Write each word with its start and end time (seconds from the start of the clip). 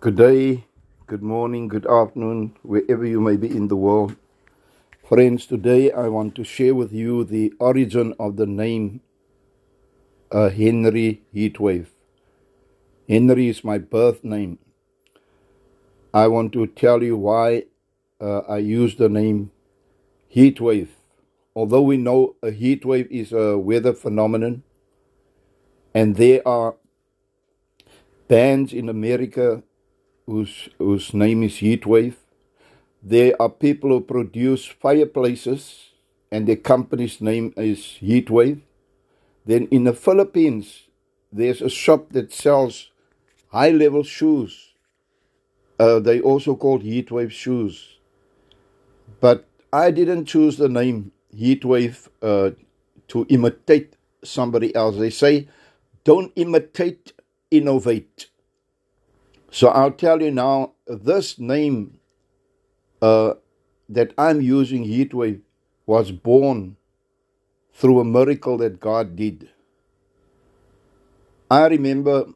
Good 0.00 0.14
day, 0.14 0.64
good 1.08 1.24
morning, 1.24 1.66
good 1.66 1.84
afternoon, 1.84 2.54
wherever 2.62 3.04
you 3.04 3.20
may 3.20 3.36
be 3.36 3.48
in 3.48 3.66
the 3.66 3.74
world. 3.74 4.14
Friends, 5.02 5.44
today 5.44 5.90
I 5.90 6.06
want 6.06 6.36
to 6.36 6.44
share 6.44 6.72
with 6.72 6.92
you 6.92 7.24
the 7.24 7.52
origin 7.58 8.14
of 8.16 8.36
the 8.36 8.46
name 8.46 9.00
uh, 10.30 10.50
Henry 10.50 11.22
Heatwave. 11.34 11.88
Henry 13.08 13.48
is 13.48 13.64
my 13.64 13.78
birth 13.78 14.22
name. 14.22 14.60
I 16.14 16.28
want 16.28 16.52
to 16.52 16.68
tell 16.68 17.02
you 17.02 17.16
why 17.16 17.64
uh, 18.20 18.42
I 18.48 18.58
use 18.58 18.94
the 18.94 19.08
name 19.08 19.50
Heatwave. 20.32 20.90
Although 21.56 21.82
we 21.82 21.96
know 21.96 22.36
a 22.40 22.52
heatwave 22.52 23.10
is 23.10 23.32
a 23.32 23.58
weather 23.58 23.94
phenomenon, 23.94 24.62
and 25.92 26.14
there 26.14 26.46
are 26.46 26.76
bands 28.28 28.72
in 28.72 28.88
America 28.88 29.64
whose, 30.28 30.68
whose 30.78 31.14
name 31.14 31.42
is 31.42 31.54
Heatwave. 31.54 32.16
There 33.02 33.34
are 33.40 33.48
people 33.48 33.88
who 33.90 34.02
produce 34.02 34.66
fireplaces, 34.66 35.90
and 36.30 36.46
their 36.46 36.56
company's 36.56 37.20
name 37.22 37.54
is 37.56 37.96
Heatwave. 38.02 38.60
Then 39.46 39.68
in 39.70 39.84
the 39.84 39.94
Philippines, 39.94 40.82
there's 41.32 41.62
a 41.62 41.70
shop 41.70 42.10
that 42.10 42.30
sells 42.30 42.90
high 43.48 43.70
level 43.70 44.02
shoes. 44.02 44.74
Uh, 45.78 45.98
they 46.00 46.20
also 46.20 46.54
called 46.54 46.82
Heatwave 46.82 47.30
shoes. 47.30 47.96
But 49.20 49.46
I 49.72 49.90
didn't 49.90 50.26
choose 50.26 50.58
the 50.58 50.68
name 50.68 51.12
Heatwave 51.34 52.08
uh, 52.20 52.50
to 53.08 53.26
imitate 53.30 53.94
somebody 54.22 54.74
else. 54.74 54.98
They 54.98 55.10
say, 55.10 55.48
don't 56.04 56.32
imitate, 56.36 57.14
innovate. 57.50 58.28
So 59.50 59.68
I'll 59.68 59.92
tell 59.92 60.22
you 60.22 60.30
now, 60.30 60.72
this 60.86 61.38
name 61.38 61.98
uh, 63.00 63.34
that 63.88 64.12
I'm 64.18 64.40
using, 64.40 64.84
Heatwave, 64.84 65.40
was 65.86 66.12
born 66.12 66.76
through 67.72 68.00
a 68.00 68.04
miracle 68.04 68.58
that 68.58 68.80
God 68.80 69.16
did. 69.16 69.48
I 71.50 71.66
remember 71.66 72.26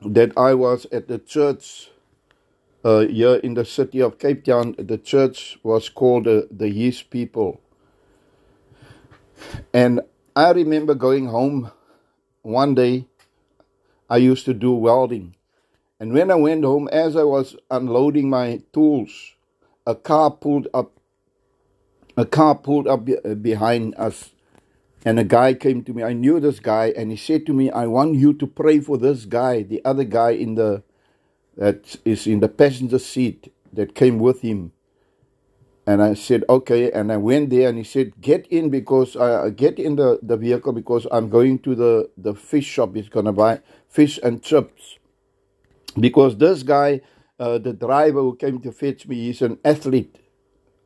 that 0.00 0.32
I 0.38 0.54
was 0.54 0.86
at 0.90 1.08
the 1.08 1.18
church 1.18 1.90
uh, 2.84 3.00
here 3.00 3.34
in 3.36 3.54
the 3.54 3.64
city 3.64 4.00
of 4.00 4.18
Cape 4.18 4.44
Town. 4.44 4.74
The 4.78 4.96
church 4.96 5.58
was 5.62 5.88
called 5.88 6.26
uh, 6.26 6.42
the 6.50 6.68
His 6.68 7.02
People. 7.02 7.60
And 9.74 10.00
I 10.34 10.52
remember 10.52 10.94
going 10.94 11.26
home 11.26 11.72
one 12.42 12.74
day. 12.74 13.06
I 14.08 14.18
used 14.18 14.44
to 14.44 14.54
do 14.54 14.72
welding. 14.72 15.34
And 15.98 16.12
when 16.12 16.30
I 16.30 16.34
went 16.34 16.64
home, 16.64 16.88
as 16.92 17.16
I 17.16 17.24
was 17.24 17.56
unloading 17.70 18.28
my 18.28 18.60
tools, 18.72 19.34
a 19.86 19.94
car 19.94 20.30
pulled 20.30 20.68
up. 20.74 20.92
A 22.18 22.24
car 22.24 22.54
pulled 22.54 22.88
up 22.88 23.08
uh, 23.08 23.34
behind 23.34 23.94
us, 23.96 24.30
and 25.04 25.18
a 25.18 25.24
guy 25.24 25.52
came 25.52 25.82
to 25.84 25.92
me. 25.92 26.02
I 26.02 26.14
knew 26.14 26.40
this 26.40 26.60
guy, 26.60 26.92
and 26.96 27.10
he 27.10 27.16
said 27.16 27.44
to 27.46 27.52
me, 27.52 27.70
"I 27.70 27.86
want 27.86 28.14
you 28.14 28.32
to 28.34 28.46
pray 28.46 28.80
for 28.80 28.96
this 28.96 29.26
guy, 29.26 29.62
the 29.62 29.84
other 29.84 30.04
guy 30.04 30.30
in 30.30 30.54
the 30.54 30.82
that 31.56 31.96
is 32.04 32.26
in 32.26 32.40
the 32.40 32.48
passenger 32.48 32.98
seat 32.98 33.52
that 33.72 33.94
came 33.94 34.18
with 34.18 34.40
him." 34.40 34.72
And 35.86 36.02
I 36.02 36.14
said, 36.14 36.44
"Okay." 36.48 36.90
And 36.90 37.12
I 37.12 37.18
went 37.18 37.50
there, 37.50 37.68
and 37.68 37.78
he 37.78 37.84
said, 37.84 38.20
"Get 38.20 38.46
in 38.48 38.70
because 38.70 39.14
I 39.16 39.50
get 39.50 39.78
in 39.78 39.96
the 39.96 40.18
the 40.22 40.36
vehicle 40.36 40.72
because 40.72 41.06
I'm 41.12 41.28
going 41.28 41.58
to 41.60 41.74
the 41.74 42.10
the 42.16 42.34
fish 42.34 42.66
shop. 42.66 42.94
He's 42.96 43.10
gonna 43.10 43.32
buy 43.32 43.60
fish 43.88 44.18
and 44.22 44.42
chips." 44.42 44.98
Because 45.98 46.36
this 46.36 46.62
guy, 46.62 47.00
uh, 47.38 47.58
the 47.58 47.72
driver 47.72 48.20
who 48.20 48.36
came 48.36 48.60
to 48.60 48.72
fetch 48.72 49.06
me, 49.06 49.16
he's 49.26 49.42
an 49.42 49.58
athlete. 49.64 50.18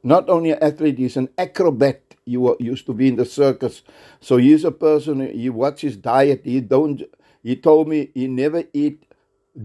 Not 0.03 0.28
only 0.28 0.53
an 0.53 0.62
athlete, 0.62 0.98
he's 0.98 1.16
an 1.16 1.28
acrobat. 1.37 2.03
He 2.25 2.32
used 2.60 2.87
to 2.87 2.94
be 2.94 3.09
in 3.09 3.16
the 3.16 3.25
circus, 3.25 3.82
so 4.21 4.37
he's 4.37 4.65
a 4.65 4.71
person. 4.71 5.21
He 5.32 5.50
watches 5.50 5.94
his 5.94 5.97
diet. 5.97 6.43
He 6.44 6.60
don't. 6.60 7.03
He 7.43 7.56
told 7.56 7.88
me 7.88 8.10
he 8.15 8.28
never 8.28 8.65
eat 8.72 9.04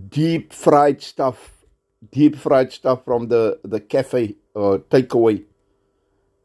deep 0.10 0.52
fried 0.52 1.02
stuff, 1.02 1.66
deep 2.12 2.36
fried 2.36 2.72
stuff 2.72 3.06
from 3.06 3.28
the 3.28 3.60
the 3.64 3.80
cafe 3.80 4.36
or 4.56 4.80
takeaway, 4.80 5.44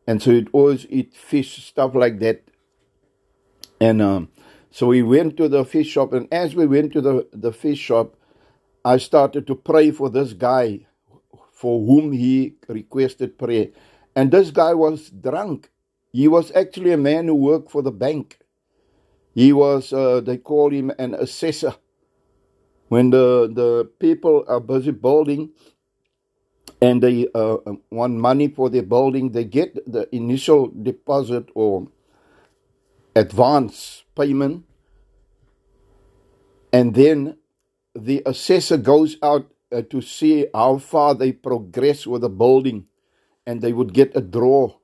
and 0.06 0.22
so 0.22 0.32
he'd 0.32 0.50
always 0.52 0.86
eat 0.90 1.14
fish 1.14 1.64
stuff 1.64 1.94
like 1.94 2.18
that. 2.18 2.42
And 3.80 4.02
um, 4.02 4.28
so 4.70 4.88
we 4.88 5.02
went 5.02 5.38
to 5.38 5.48
the 5.48 5.64
fish 5.64 5.88
shop, 5.88 6.12
and 6.12 6.28
as 6.30 6.54
we 6.54 6.66
went 6.66 6.92
to 6.92 7.00
the 7.00 7.28
the 7.32 7.52
fish 7.52 7.78
shop, 7.78 8.14
I 8.84 8.98
started 8.98 9.46
to 9.46 9.54
pray 9.54 9.90
for 9.90 10.10
this 10.10 10.32
guy 10.32 10.86
for 11.52 11.84
whom 11.84 12.12
he 12.12 12.54
requested 12.68 13.38
prayer. 13.38 13.68
And 14.16 14.30
this 14.32 14.50
guy 14.50 14.74
was 14.74 15.10
drunk. 15.10 15.70
He 16.12 16.28
was 16.28 16.50
actually 16.56 16.92
a 16.92 16.96
man 16.96 17.26
who 17.26 17.34
worked 17.34 17.70
for 17.70 17.82
the 17.82 17.92
bank. 17.92 18.38
He 19.34 19.52
was, 19.52 19.92
uh, 19.92 20.20
they 20.20 20.38
call 20.38 20.70
him 20.70 20.90
an 20.98 21.14
assessor. 21.14 21.74
When 22.88 23.10
the, 23.10 23.50
the 23.52 23.90
people 24.00 24.44
are 24.48 24.60
busy 24.60 24.90
building 24.90 25.50
and 26.82 27.02
they 27.02 27.28
uh, 27.34 27.58
want 27.90 28.14
money 28.14 28.48
for 28.48 28.70
their 28.70 28.82
building, 28.82 29.32
they 29.32 29.44
get 29.44 29.74
the 29.90 30.08
initial 30.14 30.68
deposit 30.68 31.48
or 31.54 31.88
advance 33.14 34.04
payment. 34.16 34.64
And 36.72 36.94
then 36.94 37.36
the 37.94 38.22
assessor 38.26 38.76
goes 38.76 39.16
out 39.22 39.50
uh, 39.72 39.82
to 39.90 40.00
see 40.00 40.46
how 40.54 40.78
far 40.78 41.14
they 41.14 41.32
progress 41.32 42.06
with 42.06 42.22
the 42.22 42.28
building 42.28 42.86
and 43.46 43.60
they 43.60 43.72
would 43.72 43.92
get 43.92 44.16
a 44.16 44.20
draw. 44.20 44.74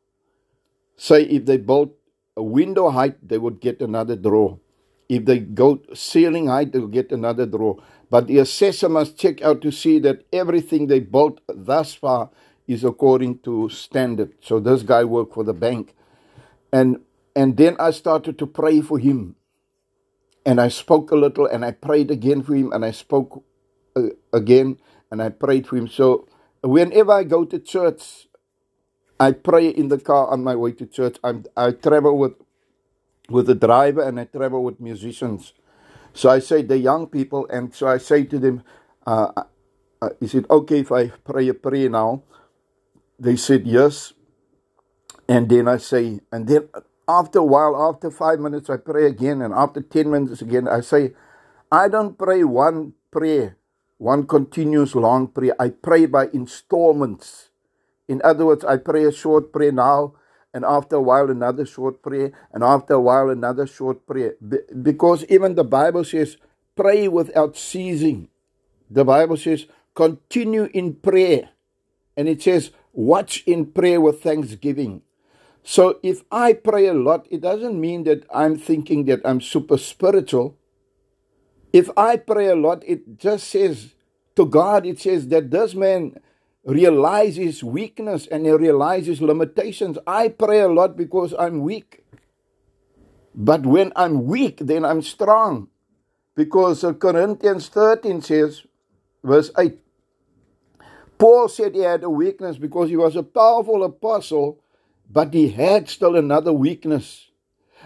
Say 0.96 1.22
if 1.22 1.44
they 1.44 1.56
built 1.56 1.92
a 2.36 2.42
window 2.42 2.90
height, 2.90 3.16
they 3.26 3.38
would 3.38 3.60
get 3.60 3.80
another 3.80 4.16
draw. 4.16 4.58
If 5.08 5.24
they 5.24 5.38
go 5.38 5.80
ceiling 5.94 6.48
height, 6.48 6.72
they'll 6.72 6.88
get 6.88 7.12
another 7.12 7.46
draw. 7.46 7.76
But 8.10 8.26
the 8.26 8.38
assessor 8.38 8.88
must 8.88 9.18
check 9.18 9.42
out 9.42 9.60
to 9.62 9.70
see 9.70 9.98
that 10.00 10.24
everything 10.32 10.86
they 10.86 11.00
built 11.00 11.40
thus 11.48 11.94
far 11.94 12.30
is 12.66 12.82
according 12.82 13.38
to 13.40 13.68
standard. 13.68 14.32
So 14.40 14.58
this 14.58 14.82
guy 14.82 15.04
worked 15.04 15.34
for 15.34 15.44
the 15.44 15.54
bank. 15.54 15.94
And 16.72 17.00
and 17.36 17.56
then 17.56 17.76
I 17.78 17.90
started 17.90 18.38
to 18.38 18.46
pray 18.46 18.80
for 18.80 18.98
him 18.98 19.36
and 20.46 20.60
I 20.60 20.68
spoke 20.68 21.12
a 21.12 21.16
little 21.16 21.46
and 21.46 21.64
I 21.66 21.72
prayed 21.72 22.12
again 22.12 22.42
for 22.44 22.56
him 22.56 22.72
and 22.72 22.84
I 22.86 22.92
spoke 22.92 23.44
uh, 23.96 24.10
again 24.32 24.78
and 25.12 25.22
I 25.22 25.30
prayed 25.30 25.68
for 25.68 25.76
him. 25.76 25.88
So 25.88 26.28
whenever 26.62 27.12
I 27.12 27.24
go 27.24 27.44
to 27.46 27.60
church, 27.60 28.28
I 29.20 29.32
pray 29.32 29.68
in 29.68 29.88
the 29.88 29.98
car 29.98 30.28
on 30.28 30.44
my 30.44 30.56
way 30.56 30.72
to 30.74 30.86
church. 30.86 31.18
I'm, 31.24 31.44
I 31.56 31.72
travel 31.72 32.18
with 32.18 32.34
with 33.30 33.46
the 33.48 33.56
driver 33.56 34.02
and 34.02 34.20
I 34.20 34.24
travel 34.26 34.64
with 34.64 34.80
musicians. 34.80 35.54
So 36.14 36.30
I 36.30 36.40
say 36.40 36.62
the 36.62 36.78
young 36.78 37.08
people, 37.08 37.46
and 37.50 37.74
so 37.74 37.88
I 37.88 37.98
say 37.98 38.24
to 38.24 38.38
them, 38.38 38.62
uh, 39.06 39.32
uh, 40.02 40.10
"Is 40.20 40.34
it 40.34 40.46
okay 40.50 40.80
if 40.80 40.92
I 40.92 41.08
pray 41.24 41.48
a 41.48 41.54
prayer 41.54 41.90
now?" 41.90 42.22
They 43.18 43.36
said 43.36 43.66
yes, 43.66 44.14
and 45.28 45.48
then 45.48 45.68
I 45.68 45.78
say, 45.78 46.20
and 46.32 46.46
then 46.48 46.68
after 47.08 47.40
a 47.40 47.44
while, 47.44 47.76
after 47.90 48.10
five 48.10 48.40
minutes, 48.40 48.70
I 48.70 48.78
pray 48.78 49.06
again, 49.06 49.42
and 49.42 49.54
after 49.54 49.80
10 49.82 50.10
minutes 50.10 50.42
again, 50.42 50.68
I 50.68 50.80
say, 50.80 51.14
I 51.72 51.88
don't 51.88 52.18
pray 52.18 52.44
one 52.44 52.94
prayer, 53.10 53.56
one 53.98 54.26
continuous 54.26 54.94
long 54.94 55.28
prayer. 55.28 55.54
I 55.60 55.70
pray 55.70 56.06
by 56.06 56.28
installments. 56.32 57.50
In 58.08 58.22
other 58.24 58.46
words, 58.46 58.64
I 58.64 58.78
pray 58.78 59.04
a 59.04 59.12
short 59.12 59.52
prayer 59.52 59.72
now, 59.72 60.14
and 60.54 60.64
after 60.64 60.96
a 60.96 61.02
while, 61.02 61.30
another 61.30 61.66
short 61.66 62.02
prayer, 62.02 62.32
and 62.52 62.64
after 62.64 62.94
a 62.94 63.00
while, 63.00 63.30
another 63.30 63.66
short 63.66 64.06
prayer. 64.06 64.36
Be- 64.46 64.58
because 64.82 65.24
even 65.28 65.54
the 65.56 65.64
Bible 65.64 66.04
says, 66.04 66.38
pray 66.76 67.08
without 67.08 67.56
ceasing. 67.56 68.28
The 68.90 69.04
Bible 69.04 69.36
says, 69.38 69.66
continue 69.94 70.70
in 70.74 70.94
prayer. 70.94 71.50
And 72.16 72.28
it 72.28 72.42
says, 72.42 72.72
watch 72.92 73.44
in 73.46 73.66
prayer 73.66 74.00
with 74.00 74.22
thanksgiving. 74.22 75.02
So 75.68 75.98
if 76.00 76.22
I 76.30 76.52
pray 76.52 76.86
a 76.86 76.94
lot, 76.94 77.26
it 77.28 77.40
doesn't 77.40 77.80
mean 77.80 78.04
that 78.04 78.24
I'm 78.32 78.56
thinking 78.56 79.04
that 79.06 79.20
I'm 79.24 79.40
super 79.40 79.76
spiritual. 79.78 80.56
If 81.72 81.90
I 81.96 82.18
pray 82.18 82.46
a 82.46 82.54
lot, 82.54 82.84
it 82.86 83.18
just 83.18 83.48
says 83.48 83.92
to 84.36 84.46
God, 84.46 84.86
it 84.86 85.00
says 85.00 85.26
that 85.26 85.50
this 85.50 85.74
man 85.74 86.20
realizes 86.64 87.64
weakness 87.64 88.28
and 88.28 88.46
he 88.46 88.52
realizes 88.52 89.20
limitations. 89.20 89.98
I 90.06 90.28
pray 90.28 90.60
a 90.60 90.68
lot 90.68 90.96
because 90.96 91.34
I'm 91.36 91.62
weak. 91.62 92.04
But 93.34 93.66
when 93.66 93.92
I'm 93.96 94.24
weak, 94.24 94.58
then 94.58 94.84
I'm 94.84 95.02
strong. 95.02 95.66
Because 96.36 96.84
Corinthians 97.00 97.66
13 97.70 98.22
says, 98.22 98.62
verse 99.24 99.50
8, 99.58 99.76
Paul 101.18 101.48
said 101.48 101.74
he 101.74 101.80
had 101.80 102.04
a 102.04 102.10
weakness 102.10 102.56
because 102.56 102.88
he 102.88 102.96
was 102.96 103.16
a 103.16 103.24
powerful 103.24 103.82
apostle 103.82 104.60
but 105.10 105.34
he 105.34 105.50
had 105.50 105.88
still 105.88 106.16
another 106.16 106.52
weakness. 106.52 107.30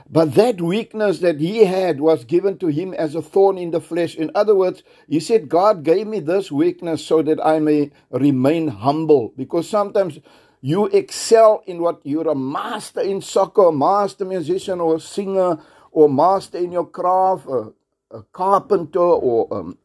But 0.08 0.34
that 0.34 0.60
weakness 0.60 1.20
that 1.20 1.40
he 1.40 1.64
had 1.64 2.00
was 2.00 2.24
given 2.24 2.58
to 2.58 2.68
him 2.68 2.94
as 2.94 3.14
a 3.14 3.22
thorn 3.22 3.58
in 3.58 3.70
the 3.70 3.80
flesh. 3.80 4.16
In 4.16 4.30
other 4.34 4.54
words, 4.54 4.82
he 5.08 5.20
said, 5.20 5.48
God 5.48 5.84
gave 5.84 6.06
me 6.06 6.20
this 6.20 6.50
weakness 6.50 7.04
so 7.04 7.22
that 7.22 7.44
I 7.44 7.58
may 7.58 7.90
remain 8.10 8.68
humble. 8.68 9.32
Because 9.36 9.68
sometimes 9.68 10.18
you 10.60 10.86
excel 10.86 11.62
in 11.66 11.80
what 11.80 12.00
you're 12.04 12.28
a 12.28 12.34
master 12.34 13.00
in 13.00 13.20
soccer, 13.20 13.66
a 13.68 13.72
master 13.72 14.24
musician, 14.24 14.80
or 14.80 14.96
a 14.96 15.00
singer, 15.00 15.58
or 15.92 16.08
master 16.08 16.58
in 16.58 16.72
your 16.72 16.86
craft, 16.86 17.46
a, 17.46 17.72
a 18.10 18.22
carpenter, 18.32 18.98
or 18.98 19.52
um, 19.52 19.78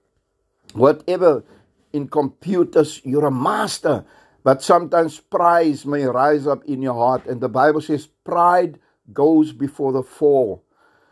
whatever 0.73 1.43
in 1.93 2.07
computers, 2.07 3.01
you're 3.03 3.25
a 3.25 3.31
master. 3.31 4.05
But 4.45 4.62
sometimes 4.62 5.19
pride 5.19 5.83
may 5.88 6.06
rise 6.06 6.45
up 6.45 6.63
in 6.65 6.83
your 6.83 6.94
heart. 6.94 7.25
And 7.25 7.42
the 7.42 7.50
Bible 7.50 7.81
says, 7.81 8.06
pride 8.06 8.77
goes 9.12 9.51
before 9.51 9.92
the 9.92 10.03
fall. 10.03 10.63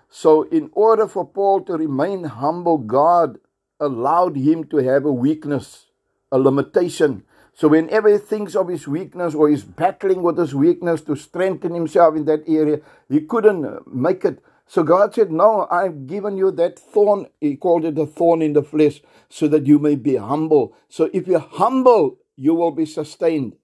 So, 0.07 0.43
in 0.43 0.69
order 0.73 1.07
for 1.07 1.25
Paul 1.25 1.61
to 1.61 1.73
remain 1.73 2.25
humble, 2.25 2.77
God 2.77 3.39
allowed 3.79 4.37
him 4.37 4.65
to 4.65 4.77
have 4.77 5.05
a 5.05 5.11
weakness, 5.11 5.87
a 6.31 6.37
limitation. 6.37 7.23
So, 7.55 7.69
whenever 7.69 8.07
he 8.09 8.19
thinks 8.19 8.55
of 8.55 8.67
his 8.67 8.87
weakness 8.87 9.33
or 9.33 9.49
he's 9.49 9.63
battling 9.63 10.21
with 10.21 10.37
his 10.37 10.53
weakness 10.53 11.01
to 11.01 11.15
strengthen 11.15 11.73
himself 11.73 12.15
in 12.15 12.25
that 12.25 12.47
area, 12.47 12.81
he 13.09 13.21
couldn't 13.21 13.91
make 13.91 14.23
it. 14.25 14.43
So, 14.67 14.83
God 14.83 15.15
said, 15.15 15.31
No, 15.31 15.67
I've 15.71 16.05
given 16.05 16.37
you 16.37 16.51
that 16.51 16.77
thorn. 16.77 17.25
He 17.41 17.55
called 17.55 17.85
it 17.85 17.97
a 17.97 18.05
thorn 18.05 18.43
in 18.43 18.53
the 18.53 18.61
flesh, 18.61 19.01
so 19.29 19.47
that 19.47 19.65
you 19.65 19.79
may 19.79 19.95
be 19.95 20.17
humble. 20.17 20.75
So, 20.87 21.09
if 21.11 21.25
you're 21.27 21.39
humble, 21.39 22.19
you 22.35 22.53
will 22.53 22.71
be 22.71 22.85
sustained 22.85 23.55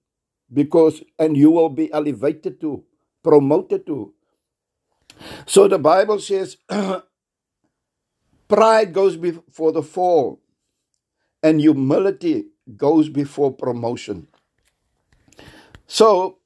because, 0.52 1.02
and 1.18 1.36
you 1.36 1.50
will 1.50 1.68
be 1.68 1.92
elevated 1.92 2.60
to, 2.60 2.84
promoted 3.22 3.86
to. 3.86 4.14
So 5.46 5.68
the 5.68 5.78
Bible 5.78 6.18
says 6.18 6.56
pride 8.48 8.92
goes 8.92 9.16
before 9.16 9.72
the 9.72 9.82
fall, 9.82 10.40
and 11.42 11.60
humility 11.60 12.46
goes 12.76 13.08
before 13.08 13.52
promotion. 13.52 14.28
So 15.86 16.38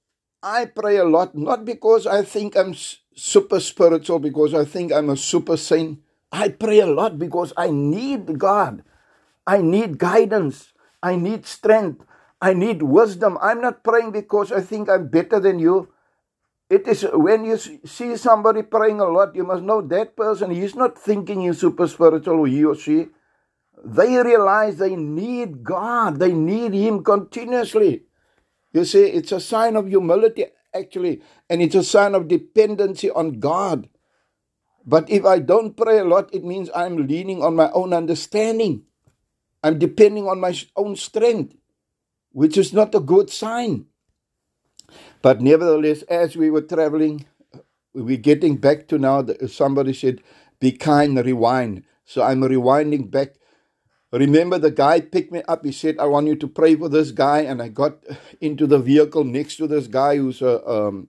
I 0.42 0.66
pray 0.66 0.96
a 0.96 1.04
lot, 1.04 1.34
not 1.36 1.64
because 1.64 2.06
I 2.06 2.22
think 2.22 2.56
I'm 2.56 2.74
super 3.14 3.60
spiritual, 3.60 4.18
because 4.18 4.54
I 4.54 4.64
think 4.64 4.92
I'm 4.92 5.10
a 5.10 5.16
super 5.16 5.56
saint. 5.56 6.00
I 6.32 6.48
pray 6.48 6.80
a 6.80 6.86
lot 6.86 7.18
because 7.18 7.52
I 7.56 7.70
need 7.70 8.38
God. 8.38 8.82
I 9.46 9.60
need 9.60 9.98
guidance. 9.98 10.72
I 11.02 11.16
need 11.16 11.46
strength. 11.46 12.04
I 12.44 12.52
need 12.52 12.82
wisdom. 12.82 13.38
I'm 13.40 13.62
not 13.64 13.82
praying 13.82 14.12
because 14.12 14.52
I 14.52 14.60
think 14.60 14.90
I'm 14.90 15.08
better 15.08 15.40
than 15.40 15.58
you. 15.58 15.88
It 16.68 16.86
is 16.88 17.06
when 17.12 17.44
you 17.44 17.56
see 17.56 18.16
somebody 18.16 18.62
praying 18.62 19.00
a 19.00 19.08
lot, 19.08 19.34
you 19.34 19.44
must 19.44 19.62
know 19.62 19.80
that 19.80 20.16
person, 20.16 20.50
he's 20.50 20.74
not 20.74 20.98
thinking 20.98 21.42
in 21.42 21.54
super 21.54 21.88
spiritual, 21.88 22.44
he 22.44 22.64
or 22.64 22.76
she. 22.76 23.08
They 23.84 24.16
realize 24.22 24.76
they 24.76 24.96
need 24.96 25.64
God, 25.64 26.18
they 26.18 26.32
need 26.32 26.74
Him 26.74 27.04
continuously. 27.04 28.04
You 28.72 28.84
see, 28.84 29.04
it's 29.04 29.32
a 29.32 29.40
sign 29.40 29.76
of 29.76 29.88
humility, 29.88 30.46
actually, 30.74 31.22
and 31.48 31.62
it's 31.62 31.74
a 31.76 31.84
sign 31.84 32.14
of 32.14 32.28
dependency 32.28 33.10
on 33.10 33.40
God. 33.40 33.88
But 34.86 35.08
if 35.10 35.24
I 35.24 35.38
don't 35.40 35.76
pray 35.76 35.98
a 35.98 36.04
lot, 36.04 36.34
it 36.34 36.44
means 36.44 36.70
I'm 36.74 37.06
leaning 37.08 37.42
on 37.42 37.56
my 37.56 37.70
own 37.72 37.92
understanding. 37.94 38.84
I'm 39.62 39.78
depending 39.78 40.28
on 40.28 40.40
my 40.40 40.54
own 40.76 40.96
strength, 40.96 41.54
which 42.34 42.58
is 42.58 42.72
not 42.74 42.94
a 42.94 43.00
good 43.00 43.30
sign. 43.30 43.86
But 45.22 45.40
nevertheless, 45.40 46.02
as 46.02 46.36
we 46.36 46.50
were 46.50 46.62
traveling, 46.62 47.26
we're 47.94 48.18
getting 48.18 48.56
back 48.56 48.88
to 48.88 48.98
now. 48.98 49.24
Somebody 49.46 49.94
said, 49.94 50.20
Be 50.60 50.72
kind, 50.72 51.16
rewind. 51.24 51.84
So 52.04 52.22
I'm 52.22 52.42
rewinding 52.42 53.10
back. 53.10 53.34
Remember, 54.12 54.58
the 54.58 54.70
guy 54.70 55.00
picked 55.00 55.32
me 55.32 55.42
up. 55.48 55.64
He 55.64 55.72
said, 55.72 55.98
I 55.98 56.06
want 56.06 56.26
you 56.26 56.36
to 56.36 56.46
pray 56.46 56.74
for 56.74 56.88
this 56.88 57.12
guy. 57.12 57.40
And 57.40 57.62
I 57.62 57.68
got 57.68 57.98
into 58.40 58.66
the 58.66 58.78
vehicle 58.78 59.24
next 59.24 59.56
to 59.56 59.66
this 59.66 59.86
guy 59.86 60.16
who's 60.18 60.42
uh, 60.42 60.60
um, 60.66 61.08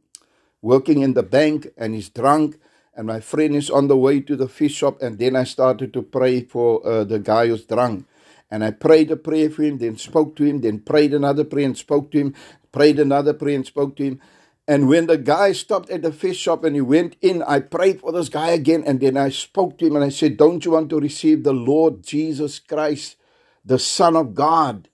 working 0.62 1.02
in 1.02 1.14
the 1.14 1.24
bank 1.24 1.68
and 1.78 1.94
he's 1.94 2.10
drunk. 2.10 2.58
And 2.96 3.08
my 3.08 3.20
friend 3.20 3.56
is 3.56 3.70
on 3.70 3.88
the 3.90 3.98
way 3.98 4.22
to 4.22 4.36
the 4.36 4.48
fish 4.48 4.76
shop. 4.76 5.02
And 5.02 5.20
then 5.20 5.36
I 5.36 5.44
started 5.44 5.92
to 5.94 6.02
pray 6.02 6.42
for 6.42 6.86
uh, 6.88 7.04
the 7.04 7.20
guy 7.20 7.48
who's 7.48 7.66
drunk. 7.66 8.06
And 8.56 8.64
I 8.64 8.72
prayed 8.72 9.12
a 9.12 9.18
prayer 9.18 9.50
for 9.50 9.64
him, 9.64 9.80
then 9.80 9.98
spoke 9.98 10.38
to 10.38 10.46
him, 10.46 10.62
then 10.62 10.80
prayed 10.80 11.14
another 11.14 11.44
prayer 11.44 11.66
and 11.66 11.78
spoke 11.78 12.12
to 12.12 12.20
him 12.20 12.36
prayed 12.76 13.00
another 13.00 13.34
prayer 13.34 13.56
and 13.56 13.66
spoke 13.66 13.96
to 13.96 14.04
him. 14.04 14.20
And 14.68 14.90
when 14.90 15.08
the 15.08 15.18
guy 15.18 15.54
stopped 15.54 15.90
at 15.90 16.02
the 16.02 16.12
fish 16.12 16.38
shop 16.38 16.66
and 16.66 16.76
he 16.76 16.82
went 16.82 17.16
in, 17.22 17.42
I 17.44 17.62
prayed 17.62 18.02
for 18.02 18.12
this 18.12 18.30
guy 18.30 18.50
again. 18.50 18.84
And 18.86 19.00
then 19.00 19.16
I 19.16 19.30
spoke 19.30 19.78
to 19.78 19.88
him 19.88 19.96
and 19.96 20.04
I 20.04 20.10
said, 20.10 20.38
Don't 20.38 20.66
you 20.66 20.72
want 20.72 20.90
to 20.90 21.00
receive 21.00 21.44
the 21.44 21.54
Lord 21.54 22.04
Jesus 22.04 22.60
Christ, 22.60 23.16
the 23.64 23.80
Son 23.80 24.18
of 24.18 24.36
God? 24.36 24.90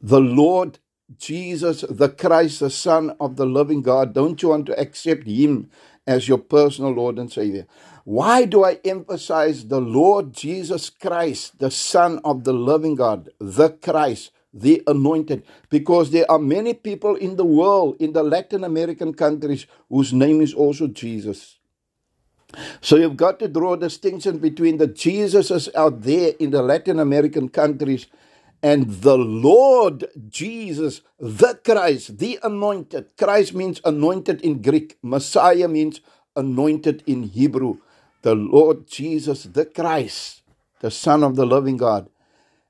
The 0.00 0.20
Lord 0.20 0.80
Jesus, 1.16 1.84
the 1.88 2.08
Christ, 2.08 2.60
the 2.60 2.70
Son 2.70 3.14
of 3.20 3.36
the 3.36 3.46
living 3.46 3.82
God. 3.82 4.14
Don't 4.14 4.42
you 4.42 4.48
want 4.48 4.66
to 4.66 4.80
accept 4.80 5.28
him 5.28 5.70
as 6.06 6.28
your 6.28 6.38
personal 6.38 6.92
Lord 6.92 7.18
and 7.18 7.30
Savior? 7.30 7.66
Why 8.04 8.44
do 8.44 8.64
I 8.64 8.80
emphasize 8.84 9.66
the 9.66 9.80
Lord 9.80 10.32
Jesus 10.32 10.90
Christ, 10.90 11.58
the 11.58 11.70
Son 11.70 12.20
of 12.24 12.44
the 12.44 12.52
living 12.52 12.96
God, 12.96 13.30
the 13.38 13.70
Christ? 13.70 14.32
the 14.54 14.82
anointed 14.86 15.42
because 15.70 16.10
there 16.10 16.30
are 16.30 16.38
many 16.38 16.74
people 16.74 17.16
in 17.16 17.36
the 17.36 17.44
world 17.44 17.96
in 17.98 18.12
the 18.12 18.22
Latin 18.22 18.64
American 18.64 19.14
countries 19.14 19.66
whose 19.88 20.12
name 20.12 20.40
is 20.40 20.52
also 20.52 20.86
Jesus. 20.86 21.58
So 22.80 22.96
you've 22.96 23.16
got 23.16 23.38
to 23.38 23.48
draw 23.48 23.74
a 23.74 23.78
distinction 23.78 24.38
between 24.38 24.76
the 24.76 24.88
Jesuses 24.88 25.74
out 25.74 26.02
there 26.02 26.34
in 26.38 26.50
the 26.50 26.62
Latin 26.62 27.00
American 27.00 27.48
countries 27.48 28.06
and 28.62 28.88
the 29.02 29.18
Lord 29.18 30.06
Jesus, 30.28 31.02
the 31.18 31.58
Christ, 31.64 32.18
the 32.18 32.38
anointed. 32.42 33.16
Christ 33.18 33.54
means 33.54 33.80
anointed 33.84 34.40
in 34.42 34.62
Greek. 34.62 34.98
Messiah 35.02 35.66
means 35.66 36.00
anointed 36.36 37.02
in 37.06 37.24
Hebrew. 37.24 37.78
The 38.22 38.36
Lord 38.36 38.86
Jesus, 38.86 39.44
the 39.44 39.66
Christ, 39.66 40.42
the 40.80 40.92
Son 40.92 41.24
of 41.24 41.34
the 41.34 41.44
living 41.46 41.76
God. 41.76 42.08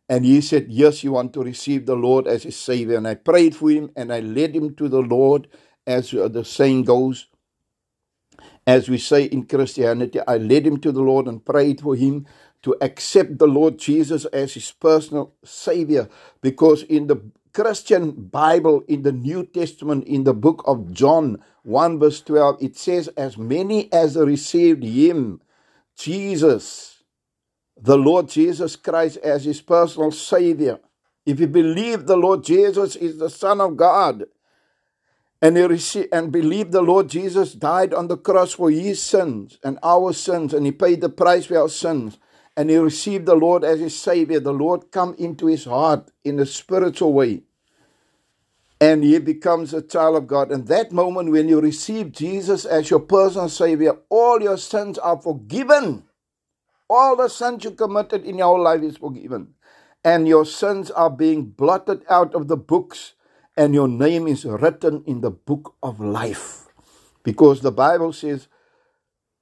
And 0.08 0.24
he 0.24 0.40
said, 0.40 0.66
Yes, 0.70 1.04
you 1.04 1.12
want 1.12 1.34
to 1.34 1.42
receive 1.42 1.86
the 1.86 1.96
Lord 1.96 2.26
as 2.26 2.44
his 2.44 2.56
Savior. 2.56 2.96
And 2.96 3.06
I 3.06 3.14
prayed 3.14 3.54
for 3.54 3.70
him 3.70 3.90
and 3.94 4.12
I 4.12 4.20
led 4.20 4.56
him 4.56 4.74
to 4.76 4.88
the 4.88 5.00
Lord, 5.02 5.48
as 5.86 6.10
the 6.12 6.44
saying 6.44 6.84
goes. 6.84 7.26
As 8.66 8.88
we 8.88 8.98
say 8.98 9.24
in 9.24 9.44
Christianity, 9.46 10.20
I 10.26 10.38
led 10.38 10.66
him 10.66 10.78
to 10.78 10.92
the 10.92 11.02
Lord 11.02 11.26
and 11.28 11.44
prayed 11.44 11.80
for 11.80 11.96
him 11.96 12.26
to 12.62 12.76
accept 12.80 13.38
the 13.38 13.46
Lord 13.46 13.78
Jesus 13.78 14.24
as 14.26 14.54
his 14.54 14.70
personal 14.72 15.34
Savior. 15.44 16.08
Because 16.40 16.82
in 16.84 17.08
the 17.08 17.20
Christian 17.52 18.12
Bible, 18.12 18.82
in 18.88 19.02
the 19.02 19.12
New 19.12 19.44
Testament, 19.44 20.04
in 20.04 20.24
the 20.24 20.34
book 20.34 20.62
of 20.66 20.92
John 20.92 21.42
1 21.64 21.98
verse 21.98 22.20
12, 22.22 22.62
it 22.62 22.76
says, 22.76 23.08
As 23.08 23.36
many 23.36 23.92
as 23.92 24.16
received 24.16 24.82
him, 24.84 25.40
Jesus, 25.96 27.02
the 27.76 27.98
Lord 27.98 28.28
Jesus 28.28 28.76
Christ 28.76 29.18
as 29.18 29.44
his 29.44 29.60
personal 29.60 30.10
Savior, 30.10 30.78
if 31.26 31.38
you 31.38 31.46
believe 31.46 32.06
the 32.06 32.16
Lord 32.16 32.42
Jesus 32.42 32.96
is 32.96 33.18
the 33.18 33.30
Son 33.30 33.60
of 33.60 33.76
God, 33.76 34.24
and 35.40 35.56
he 35.56 35.64
receive, 35.64 36.08
and 36.12 36.30
believe 36.30 36.70
the 36.70 36.82
Lord 36.82 37.08
Jesus 37.08 37.52
died 37.52 37.92
on 37.92 38.06
the 38.06 38.16
cross 38.16 38.52
for 38.52 38.70
his 38.70 39.02
sins 39.02 39.58
and 39.64 39.78
our 39.82 40.12
sins, 40.12 40.54
and 40.54 40.64
he 40.64 40.72
paid 40.72 41.00
the 41.00 41.08
price 41.08 41.46
for 41.46 41.58
our 41.58 41.68
sins, 41.68 42.18
and 42.56 42.70
he 42.70 42.76
received 42.76 43.26
the 43.26 43.34
Lord 43.34 43.64
as 43.64 43.80
his 43.80 43.98
Savior, 43.98 44.40
the 44.40 44.52
Lord 44.52 44.90
come 44.90 45.14
into 45.18 45.46
his 45.46 45.64
heart 45.64 46.10
in 46.24 46.38
a 46.38 46.46
spiritual 46.46 47.12
way. 47.12 47.42
And 48.80 49.04
he 49.04 49.18
becomes 49.20 49.72
a 49.72 49.80
child 49.80 50.16
of 50.16 50.26
God. 50.26 50.50
And 50.50 50.66
that 50.66 50.92
moment 50.92 51.30
when 51.30 51.48
you 51.48 51.60
receive 51.60 52.12
Jesus 52.12 52.64
as 52.64 52.90
your 52.90 53.00
personal 53.00 53.48
Savior, 53.48 53.96
all 54.08 54.42
your 54.42 54.58
sins 54.58 54.98
are 54.98 55.20
forgiven. 55.20 56.04
All 56.90 57.16
the 57.16 57.28
sins 57.28 57.64
you 57.64 57.70
committed 57.72 58.24
in 58.24 58.38
your 58.38 58.58
life 58.58 58.82
is 58.82 58.98
forgiven. 58.98 59.54
And 60.04 60.28
your 60.28 60.44
sins 60.44 60.90
are 60.90 61.10
being 61.10 61.44
blotted 61.44 62.04
out 62.10 62.34
of 62.34 62.48
the 62.48 62.56
books, 62.56 63.14
and 63.56 63.72
your 63.72 63.88
name 63.88 64.26
is 64.26 64.44
written 64.44 65.04
in 65.06 65.20
the 65.20 65.30
book 65.30 65.76
of 65.82 66.00
life. 66.00 66.66
Because 67.22 67.60
the 67.60 67.72
Bible 67.72 68.12
says, 68.12 68.48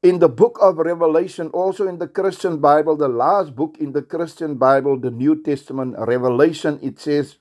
in 0.03 0.19
the 0.19 0.29
book 0.29 0.59
of 0.63 0.79
Revelation, 0.79 1.49
also 1.49 1.87
in 1.87 1.99
the 1.99 2.09
Christian 2.09 2.59
Bible, 2.59 2.97
the 2.97 3.09
last 3.09 3.55
book 3.55 3.77
in 3.79 3.93
the 3.93 4.03
Christian 4.03 4.55
Bible, 4.55 4.99
the 4.99 5.11
New 5.11 5.43
Testament, 5.43 5.95
Revelation, 5.99 6.79
it 6.83 6.99
says, 6.99 7.37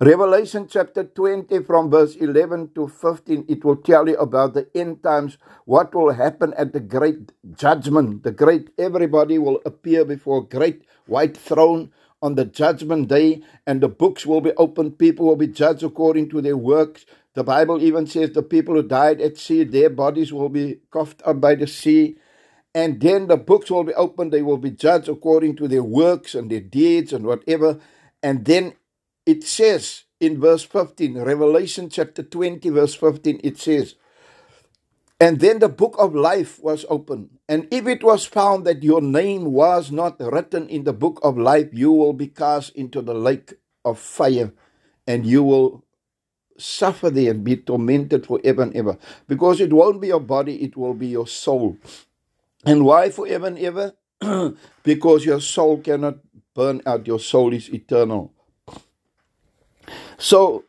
Revelation 0.00 0.66
chapter 0.68 1.04
20 1.04 1.62
from 1.62 1.88
verse 1.88 2.16
11 2.16 2.70
to 2.74 2.88
15, 2.88 3.44
it 3.48 3.64
will 3.64 3.76
tell 3.76 4.08
you 4.08 4.16
about 4.16 4.54
the 4.54 4.66
end 4.74 5.00
times, 5.04 5.38
what 5.64 5.94
will 5.94 6.12
happen 6.12 6.52
at 6.54 6.72
the 6.72 6.80
great 6.80 7.30
judgment. 7.54 8.24
The 8.24 8.32
great, 8.32 8.70
everybody 8.76 9.38
will 9.38 9.60
appear 9.64 10.04
before 10.04 10.38
a 10.38 10.56
great 10.56 10.82
white 11.06 11.36
throne 11.36 11.92
on 12.20 12.34
the 12.34 12.44
judgment 12.44 13.08
day, 13.08 13.42
and 13.64 13.80
the 13.80 13.88
books 13.88 14.26
will 14.26 14.40
be 14.40 14.52
opened. 14.56 14.98
People 14.98 15.26
will 15.26 15.36
be 15.36 15.46
judged 15.46 15.84
according 15.84 16.30
to 16.30 16.40
their 16.40 16.56
works. 16.56 17.06
The 17.34 17.44
Bible 17.44 17.82
even 17.82 18.06
says 18.06 18.32
the 18.32 18.42
people 18.42 18.74
who 18.74 18.82
died 18.82 19.20
at 19.20 19.38
sea, 19.38 19.64
their 19.64 19.90
bodies 19.90 20.32
will 20.32 20.50
be 20.50 20.80
coughed 20.90 21.22
up 21.24 21.40
by 21.40 21.54
the 21.54 21.66
sea. 21.66 22.16
And 22.74 23.00
then 23.00 23.28
the 23.28 23.36
books 23.38 23.70
will 23.70 23.84
be 23.84 23.94
opened. 23.94 24.32
They 24.32 24.42
will 24.42 24.58
be 24.58 24.70
judged 24.70 25.08
according 25.08 25.56
to 25.56 25.68
their 25.68 25.82
works 25.82 26.34
and 26.34 26.50
their 26.50 26.60
deeds 26.60 27.12
and 27.12 27.26
whatever. 27.26 27.80
And 28.22 28.44
then 28.44 28.74
it 29.26 29.44
says 29.44 30.04
in 30.20 30.40
verse 30.40 30.64
15, 30.64 31.18
Revelation 31.18 31.90
chapter 31.90 32.22
20, 32.22 32.68
verse 32.70 32.94
15, 32.94 33.40
it 33.44 33.58
says, 33.58 33.96
And 35.20 35.40
then 35.40 35.60
the 35.60 35.68
book 35.70 35.96
of 35.98 36.14
life 36.14 36.62
was 36.62 36.84
opened. 36.90 37.30
And 37.48 37.68
if 37.70 37.86
it 37.86 38.04
was 38.04 38.26
found 38.26 38.66
that 38.66 38.82
your 38.82 39.02
name 39.02 39.52
was 39.52 39.90
not 39.90 40.20
written 40.20 40.68
in 40.68 40.84
the 40.84 40.92
book 40.94 41.20
of 41.22 41.38
life, 41.38 41.68
you 41.72 41.92
will 41.92 42.14
be 42.14 42.28
cast 42.28 42.74
into 42.76 43.02
the 43.02 43.14
lake 43.14 43.54
of 43.84 43.98
fire 43.98 44.52
and 45.06 45.26
you 45.26 45.42
will 45.42 45.84
suffer 46.58 47.10
there 47.10 47.30
and 47.30 47.44
be 47.44 47.56
tormented 47.56 48.26
forever 48.26 48.62
and 48.62 48.76
ever. 48.76 48.98
Because 49.28 49.60
it 49.60 49.72
won't 49.72 50.00
be 50.00 50.08
your 50.08 50.20
body, 50.20 50.62
it 50.62 50.76
will 50.76 50.94
be 50.94 51.08
your 51.08 51.26
soul. 51.26 51.78
And 52.64 52.84
why 52.84 53.10
forever 53.10 53.46
and 53.46 53.58
ever? 53.58 53.94
because 54.82 55.24
your 55.24 55.40
soul 55.40 55.78
cannot 55.78 56.16
burn 56.54 56.82
out, 56.86 57.06
your 57.06 57.18
soul 57.18 57.52
is 57.52 57.72
eternal. 57.72 58.32
So 60.18 60.64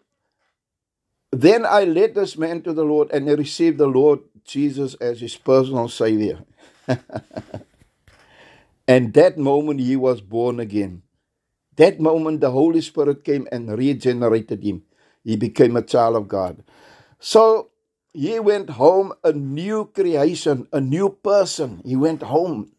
then 1.31 1.65
I 1.65 1.83
led 1.83 2.15
this 2.15 2.37
man 2.37 2.61
to 2.63 2.73
the 2.73 2.85
Lord 2.85 3.11
and 3.11 3.27
he 3.27 3.35
received 3.35 3.77
the 3.77 3.87
Lord 3.87 4.19
Jesus 4.45 4.95
as 4.95 5.21
his 5.21 5.35
personal 5.35 5.89
Savior. 5.89 6.39
and 8.87 9.13
that 9.13 9.37
moment 9.37 9.79
he 9.79 9.95
was 9.95 10.21
born 10.21 10.59
again. 10.59 11.03
That 11.75 11.99
moment 11.99 12.41
the 12.41 12.51
Holy 12.51 12.81
Spirit 12.81 13.23
came 13.23 13.47
and 13.51 13.77
regenerated 13.77 14.63
him. 14.63 14.83
He 15.23 15.35
became 15.35 15.75
a 15.75 15.81
child 15.81 16.15
of 16.15 16.27
God. 16.27 16.63
So 17.19 17.69
he 18.13 18.39
went 18.39 18.71
home 18.71 19.13
a 19.23 19.33
new 19.33 19.85
creation, 19.85 20.67
a 20.73 20.81
new 20.81 21.09
person. 21.09 21.81
He 21.85 21.95
went 21.95 22.23
home. 22.23 22.71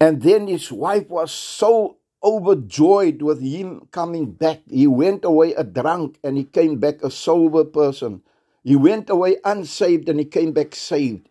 And 0.00 0.22
then 0.22 0.46
his 0.46 0.72
wife 0.72 1.08
was 1.10 1.30
so 1.32 1.98
overjoyed 2.22 3.22
with 3.22 3.40
him 3.40 3.88
coming 3.92 4.32
back. 4.32 4.60
He 4.68 4.86
went 4.86 5.24
away 5.24 5.52
a 5.54 5.64
drunk 5.64 6.18
and 6.22 6.36
he 6.36 6.44
came 6.44 6.78
back 6.78 7.02
a 7.02 7.10
sober 7.10 7.64
person. 7.64 8.22
He 8.64 8.76
went 8.76 9.10
away 9.10 9.36
unsaved 9.44 10.08
and 10.08 10.18
he 10.18 10.24
came 10.24 10.52
back 10.52 10.74
saved. 10.74 11.28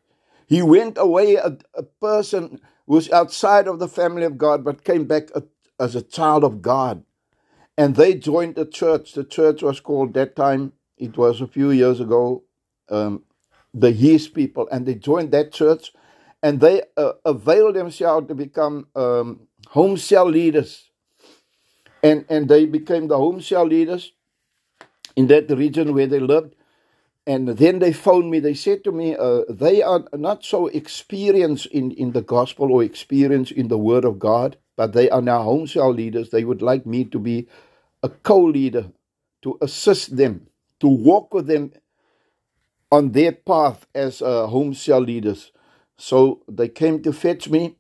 He 0.48 0.62
went 0.62 0.98
away 0.98 1.36
a, 1.36 1.58
a 1.76 1.84
person 1.84 2.60
who 2.88 2.96
was 2.96 3.12
outside 3.12 3.68
of 3.68 3.80
the 3.80 3.88
family 3.88 4.24
of 4.24 4.38
God 4.38 4.64
but 4.64 4.84
came 4.84 5.06
back 5.06 5.30
a, 5.36 5.44
as 5.80 5.96
a 5.96 6.02
child 6.02 6.44
of 6.44 6.62
God. 6.62 7.04
And 7.80 7.96
they 7.96 8.16
joined 8.16 8.56
the 8.56 8.66
church. 8.66 9.14
The 9.14 9.24
church 9.24 9.64
was 9.64 9.80
called 9.80 10.14
that 10.16 10.36
time, 10.36 10.74
it 10.98 11.18
was 11.18 11.42
a 11.42 11.48
few 11.48 11.72
years 11.72 12.02
ago, 12.02 12.44
um, 12.90 13.24
the 13.74 13.92
His 13.94 14.28
people. 14.28 14.68
And 14.70 14.86
they 14.86 14.96
joined 14.96 15.32
that 15.32 15.54
church 15.54 15.94
and 16.44 16.60
they 16.60 16.84
uh, 16.98 17.14
availed 17.26 17.78
themselves 17.78 18.28
to 18.28 18.36
become 18.36 18.88
um, 18.98 19.48
home 19.70 19.96
cell 19.98 20.30
leaders. 20.30 20.92
And, 22.04 22.26
and 22.30 22.50
they 22.50 22.66
became 22.66 23.08
the 23.08 23.18
home 23.18 23.42
cell 23.42 23.66
leaders 23.66 24.12
in 25.16 25.28
that 25.28 25.50
region 25.50 25.94
where 25.94 26.08
they 26.08 26.20
lived. 26.20 26.56
And 27.28 27.50
then 27.50 27.80
they 27.80 27.94
phoned 27.94 28.32
me. 28.32 28.40
They 28.42 28.56
said 28.56 28.84
to 28.86 28.92
me, 28.92 29.16
uh, 29.16 29.44
they 29.50 29.84
are 29.84 30.04
not 30.14 30.46
so 30.46 30.68
experienced 30.68 31.68
in, 31.68 31.92
in 31.92 32.12
the 32.14 32.24
gospel 32.24 32.74
or 32.74 32.84
experienced 32.84 33.54
in 33.54 33.70
the 33.70 33.78
word 33.78 34.06
of 34.06 34.20
God, 34.20 34.58
but 34.78 34.94
they 34.94 35.10
are 35.10 35.22
now 35.22 35.44
home 35.44 35.68
cell 35.68 35.94
leaders. 35.94 36.32
They 36.32 36.44
would 36.46 36.62
like 36.62 36.86
me 36.86 37.06
to 37.06 37.20
be 37.20 37.48
a 38.04 38.10
co 38.10 38.42
leader 38.44 38.92
to 39.42 39.58
assist 39.62 40.18
them, 40.18 40.48
to 40.80 40.88
walk 40.88 41.34
with 41.34 41.48
them 41.48 41.72
on 42.92 43.12
their 43.12 43.32
path 43.32 43.86
as 43.94 44.22
uh, 44.22 44.48
home 44.48 44.74
cell 44.74 45.02
leaders. 45.02 45.52
So 45.98 46.42
they 46.48 46.70
came 46.70 47.02
to 47.04 47.14
fetch 47.14 47.50
me 47.50 47.76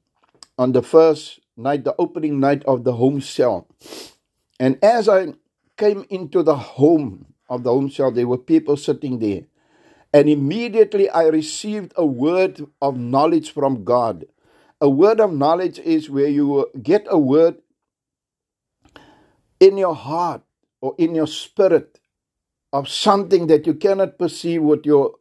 on 0.57 0.73
the 0.73 0.83
first 0.83 1.39
night, 1.57 1.83
the 1.83 1.95
opening 1.97 2.39
night 2.39 2.63
of 2.65 2.83
the 2.83 2.93
home 2.93 3.21
cell. 3.21 3.67
And 4.59 4.77
as 4.83 5.07
I 5.09 5.33
came 5.77 6.05
into 6.09 6.43
the 6.43 6.55
home 6.55 7.27
of 7.49 7.63
the 7.63 7.71
home 7.71 7.89
cell, 7.89 8.11
there 8.11 8.27
were 8.27 8.37
people 8.37 8.77
sitting 8.77 9.19
there. 9.19 9.43
And 10.13 10.29
immediately 10.29 11.09
I 11.09 11.27
received 11.27 11.93
a 11.95 12.05
word 12.05 12.65
of 12.81 12.97
knowledge 12.97 13.51
from 13.53 13.83
God. 13.83 14.25
A 14.81 14.89
word 14.89 15.19
of 15.19 15.33
knowledge 15.33 15.79
is 15.79 16.09
where 16.09 16.27
you 16.27 16.69
get 16.81 17.05
a 17.09 17.19
word 17.19 17.57
in 19.59 19.77
your 19.77 19.95
heart 19.95 20.41
or 20.81 20.95
in 20.97 21.15
your 21.15 21.27
spirit 21.27 21.99
of 22.73 22.89
something 22.89 23.47
that 23.47 23.67
you 23.67 23.73
cannot 23.73 24.17
perceive 24.19 24.61
with 24.61 24.85
your 24.85 25.15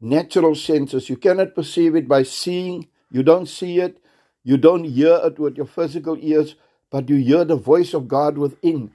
natural 0.00 0.54
senses. 0.54 1.08
You 1.08 1.16
cannot 1.16 1.54
perceive 1.54 1.94
it 1.96 2.08
by 2.08 2.22
seeing, 2.22 2.88
you 3.10 3.22
don't 3.22 3.46
see 3.48 3.78
it, 3.80 3.98
you 4.44 4.56
don't 4.56 4.84
hear 4.84 5.20
it 5.24 5.38
with 5.38 5.56
your 5.56 5.66
physical 5.66 6.16
ears, 6.20 6.54
but 6.90 7.08
you 7.08 7.16
hear 7.16 7.44
the 7.44 7.56
voice 7.56 7.94
of 7.94 8.08
God 8.08 8.38
within. 8.38 8.92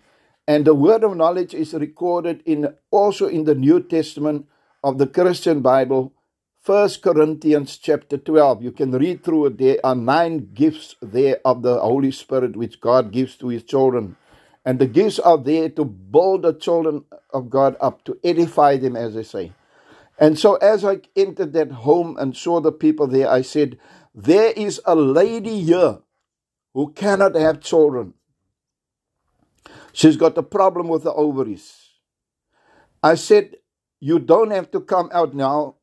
And 0.48 0.66
the 0.66 0.76
word 0.76 1.04
of 1.04 1.16
knowledge 1.16 1.54
is 1.54 1.74
recorded 1.74 2.42
in 2.46 2.74
also 2.92 3.28
in 3.28 3.46
the 3.46 3.56
New 3.56 3.82
Testament 3.82 4.48
of 4.84 4.98
the 4.98 5.08
Christian 5.08 5.62
Bible, 5.62 6.14
First 6.62 7.02
Corinthians 7.02 7.78
chapter 7.78 8.18
12. 8.18 8.64
You 8.64 8.72
can 8.72 8.92
read 8.92 9.24
through 9.24 9.48
it. 9.48 9.58
There 9.58 9.78
are 9.84 9.96
nine 9.96 10.50
gifts 10.54 10.96
there 11.02 11.40
of 11.46 11.62
the 11.62 11.80
Holy 11.80 12.12
Spirit 12.12 12.56
which 12.58 12.82
God 12.82 13.12
gives 13.12 13.38
to 13.38 13.50
his 13.50 13.64
children. 13.64 14.18
And 14.66 14.80
the 14.80 14.88
gifts 14.88 15.20
are 15.20 15.38
there 15.38 15.70
to 15.70 15.86
build 15.86 16.44
the 16.44 16.54
children 16.54 17.04
of 17.34 17.50
God 17.50 17.76
up, 17.82 18.04
to 18.06 18.18
edify 18.24 18.78
them, 18.78 18.96
as 18.96 19.14
they 19.14 19.24
say. 19.24 19.52
And 20.20 20.40
so, 20.40 20.56
as 20.56 20.86
I 20.86 21.02
entered 21.16 21.54
that 21.54 21.72
home 21.72 22.18
and 22.18 22.36
saw 22.36 22.62
the 22.62 22.72
people 22.72 23.08
there, 23.08 23.30
I 23.30 23.42
said, 23.42 23.78
There 24.16 24.52
is 24.52 24.80
a 24.86 24.96
lady 24.96 25.62
here 25.62 26.00
who 26.74 26.94
cannot 26.94 27.36
have 27.36 27.60
children. 27.62 28.14
She's 29.92 30.18
got 30.18 30.38
a 30.38 30.44
problem 30.44 30.88
with 30.88 31.04
the 31.04 31.14
ovaries. 31.14 31.90
I 33.02 33.16
said, 33.16 33.58
You 34.00 34.20
don't 34.20 34.52
have 34.52 34.72
to 34.72 34.82
come 34.82 35.10
out 35.14 35.34
now, 35.34 35.76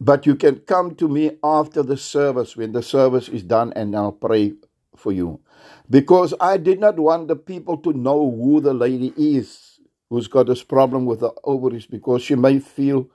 but 0.00 0.26
you 0.26 0.34
can 0.34 0.56
come 0.60 0.94
to 0.96 1.08
me 1.08 1.38
after 1.44 1.82
the 1.82 1.96
service 1.96 2.56
when 2.56 2.72
the 2.72 2.82
service 2.82 3.28
is 3.28 3.42
done, 3.42 3.72
and 3.74 3.94
I'll 3.94 4.12
pray 4.12 4.54
for 5.00 5.12
you 5.12 5.40
because 5.88 6.34
I 6.40 6.58
did 6.58 6.78
not 6.78 6.98
want 6.98 7.28
the 7.28 7.36
people 7.36 7.78
to 7.78 7.92
know 7.92 8.30
who 8.30 8.60
the 8.60 8.74
lady 8.74 9.12
is 9.16 9.70
who's 10.10 10.26
got 10.26 10.46
this 10.48 10.62
problem 10.62 11.06
with 11.06 11.20
the 11.20 11.32
ovaries 11.44 11.86
because 11.86 12.22
she 12.22 12.34
may 12.34 12.58
feel 12.58 13.08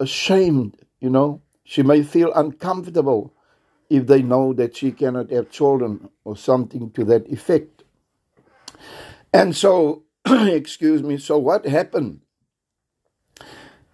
ashamed, 0.00 0.76
you 1.00 1.08
know. 1.08 1.40
She 1.64 1.82
may 1.84 2.02
feel 2.02 2.32
uncomfortable 2.34 3.32
if 3.88 4.08
they 4.08 4.22
know 4.22 4.52
that 4.54 4.76
she 4.76 4.90
cannot 4.90 5.30
have 5.30 5.50
children 5.50 6.08
or 6.24 6.36
something 6.36 6.90
to 6.92 7.04
that 7.04 7.28
effect. 7.28 7.84
And 9.32 9.54
so, 9.54 10.02
excuse 10.26 11.02
me, 11.02 11.16
so 11.16 11.38
what 11.38 11.64
happened? 11.64 12.20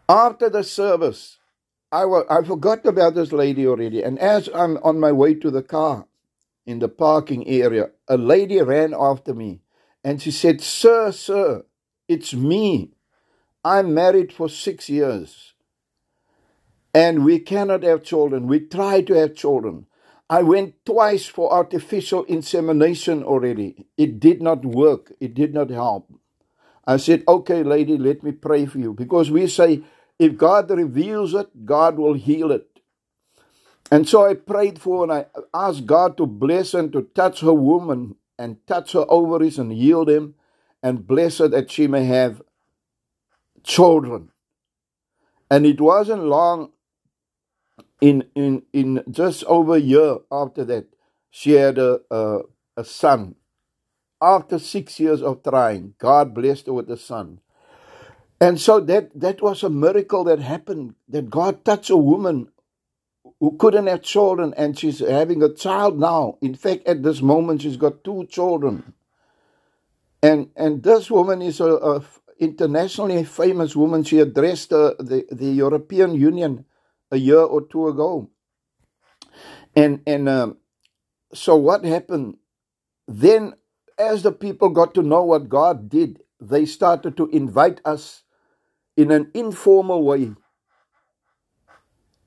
After 0.08 0.48
the 0.48 0.64
service, 0.64 1.38
I, 1.92 2.04
I 2.30 2.42
forgot 2.42 2.86
about 2.86 3.14
this 3.14 3.32
lady 3.32 3.66
already. 3.66 4.02
And 4.02 4.18
as 4.18 4.48
I'm 4.54 4.78
on 4.78 4.98
my 4.98 5.12
way 5.12 5.34
to 5.34 5.50
the 5.50 5.62
car, 5.62 6.06
in 6.66 6.80
the 6.80 6.88
parking 6.88 7.46
area, 7.48 7.90
a 8.08 8.16
lady 8.16 8.60
ran 8.60 8.94
after 8.98 9.34
me 9.34 9.60
and 10.04 10.20
she 10.20 10.30
said, 10.30 10.60
Sir, 10.60 11.12
sir, 11.12 11.64
it's 12.08 12.34
me. 12.34 12.92
I'm 13.64 13.94
married 13.94 14.32
for 14.32 14.48
six 14.48 14.88
years 14.88 15.54
and 16.94 17.24
we 17.24 17.38
cannot 17.38 17.82
have 17.82 18.02
children. 18.02 18.46
We 18.46 18.60
try 18.60 19.02
to 19.02 19.14
have 19.14 19.34
children. 19.34 19.86
I 20.30 20.42
went 20.42 20.84
twice 20.86 21.26
for 21.26 21.52
artificial 21.52 22.24
insemination 22.24 23.22
already. 23.22 23.86
It 23.98 24.18
did 24.18 24.42
not 24.42 24.64
work, 24.64 25.12
it 25.20 25.34
did 25.34 25.54
not 25.54 25.70
help. 25.70 26.10
I 26.86 26.96
said, 26.96 27.24
Okay, 27.28 27.62
lady, 27.62 27.98
let 27.98 28.22
me 28.22 28.32
pray 28.32 28.66
for 28.66 28.78
you. 28.78 28.94
Because 28.94 29.30
we 29.30 29.46
say, 29.46 29.82
if 30.18 30.36
God 30.36 30.70
reveals 30.70 31.34
it, 31.34 31.66
God 31.66 31.98
will 31.98 32.14
heal 32.14 32.50
it. 32.50 32.75
And 33.90 34.08
so 34.08 34.26
I 34.26 34.34
prayed 34.34 34.80
for 34.80 35.04
and 35.04 35.12
I 35.12 35.26
asked 35.54 35.86
God 35.86 36.16
to 36.18 36.26
bless 36.26 36.74
and 36.74 36.92
to 36.92 37.02
touch 37.14 37.40
her 37.40 37.54
woman 37.54 38.16
and 38.38 38.58
touch 38.66 38.92
her 38.92 39.06
ovaries 39.08 39.58
and 39.58 39.72
heal 39.72 40.04
them 40.04 40.34
and 40.82 41.06
bless 41.06 41.38
her 41.38 41.48
that 41.48 41.70
she 41.70 41.86
may 41.86 42.04
have 42.04 42.42
children. 43.64 44.30
And 45.50 45.66
it 45.66 45.80
wasn't 45.80 46.24
long, 46.24 46.70
in, 48.00 48.24
in, 48.34 48.62
in 48.72 49.04
just 49.10 49.44
over 49.44 49.76
a 49.76 49.80
year 49.80 50.18
after 50.32 50.64
that, 50.66 50.86
she 51.30 51.52
had 51.52 51.78
a, 51.78 52.00
a, 52.10 52.40
a 52.76 52.84
son. 52.84 53.36
After 54.20 54.58
six 54.58 55.00
years 55.00 55.22
of 55.22 55.42
trying, 55.42 55.94
God 55.98 56.34
blessed 56.34 56.66
her 56.66 56.74
with 56.74 56.90
a 56.90 56.96
son. 56.96 57.40
And 58.40 58.60
so 58.60 58.80
that, 58.80 59.18
that 59.18 59.42
was 59.42 59.62
a 59.62 59.70
miracle 59.70 60.24
that 60.24 60.40
happened, 60.40 60.94
that 61.08 61.30
God 61.30 61.64
touched 61.64 61.90
a 61.90 61.96
woman 61.96 62.48
who 63.40 63.56
couldn't 63.58 63.86
have 63.88 64.02
children 64.02 64.54
and 64.56 64.78
she's 64.78 65.00
having 65.00 65.42
a 65.42 65.52
child 65.54 65.98
now. 65.98 66.38
In 66.42 66.54
fact, 66.54 66.86
at 66.88 67.02
this 67.02 67.22
moment, 67.22 67.62
she's 67.62 67.76
got 67.76 68.04
two 68.04 68.26
children. 68.26 68.94
And 70.22 70.50
and 70.56 70.82
this 70.82 71.10
woman 71.10 71.42
is 71.42 71.60
a, 71.60 71.66
a 71.74 72.04
internationally 72.40 73.24
famous 73.24 73.76
woman. 73.76 74.04
She 74.04 74.20
addressed 74.20 74.70
the, 74.70 74.96
the, 74.98 75.26
the 75.34 75.46
European 75.52 76.14
Union 76.14 76.64
a 77.10 77.16
year 77.18 77.40
or 77.40 77.62
two 77.66 77.88
ago. 77.88 78.30
And, 79.74 80.02
and 80.06 80.28
um, 80.28 80.58
so 81.34 81.56
what 81.56 81.84
happened? 81.84 82.36
Then, 83.08 83.54
as 83.98 84.22
the 84.22 84.32
people 84.32 84.70
got 84.70 84.94
to 84.94 85.02
know 85.02 85.24
what 85.24 85.48
God 85.48 85.88
did, 85.88 86.22
they 86.40 86.66
started 86.66 87.16
to 87.18 87.28
invite 87.28 87.80
us 87.84 88.22
in 88.96 89.10
an 89.10 89.30
informal 89.34 90.04
way 90.04 90.32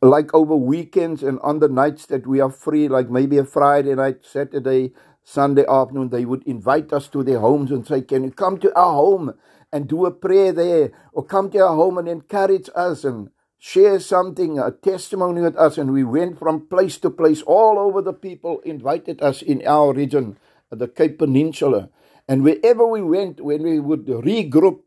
like 0.01 0.33
over 0.33 0.55
weekends 0.55 1.23
and 1.23 1.39
on 1.41 1.59
the 1.59 1.67
nights 1.67 2.05
that 2.07 2.25
we 2.27 2.39
are 2.39 2.51
free, 2.51 2.87
like 2.87 3.09
maybe 3.09 3.37
a 3.37 3.45
Friday 3.45 3.95
night, 3.95 4.23
Saturday, 4.23 4.93
Sunday 5.23 5.65
afternoon, 5.67 6.09
they 6.09 6.25
would 6.25 6.43
invite 6.43 6.93
us 6.93 7.07
to 7.09 7.23
their 7.23 7.39
homes 7.39 7.71
and 7.71 7.85
say, 7.85 8.01
Can 8.01 8.23
you 8.23 8.31
come 8.31 8.57
to 8.59 8.75
our 8.77 8.93
home 8.93 9.33
and 9.71 9.87
do 9.87 10.05
a 10.05 10.11
prayer 10.11 10.51
there? 10.53 10.91
Or 11.13 11.23
come 11.25 11.51
to 11.51 11.59
our 11.59 11.75
home 11.75 11.97
and 11.97 12.07
encourage 12.07 12.69
us 12.75 13.03
and 13.03 13.29
share 13.59 13.99
something, 13.99 14.57
a 14.57 14.71
testimony 14.71 15.41
with 15.41 15.57
us. 15.57 15.77
And 15.77 15.91
we 15.91 16.03
went 16.03 16.39
from 16.39 16.67
place 16.67 16.97
to 16.99 17.09
place 17.09 17.41
all 17.43 17.77
over 17.77 18.01
the 18.01 18.13
people 18.13 18.61
invited 18.61 19.21
us 19.21 19.41
in 19.41 19.65
our 19.67 19.93
region, 19.93 20.37
the 20.71 20.87
Cape 20.87 21.19
Peninsula. 21.19 21.89
And 22.27 22.43
wherever 22.43 22.87
we 22.87 23.01
went, 23.01 23.41
when 23.41 23.63
we 23.63 23.79
would 23.79 24.05
regroup 24.05 24.81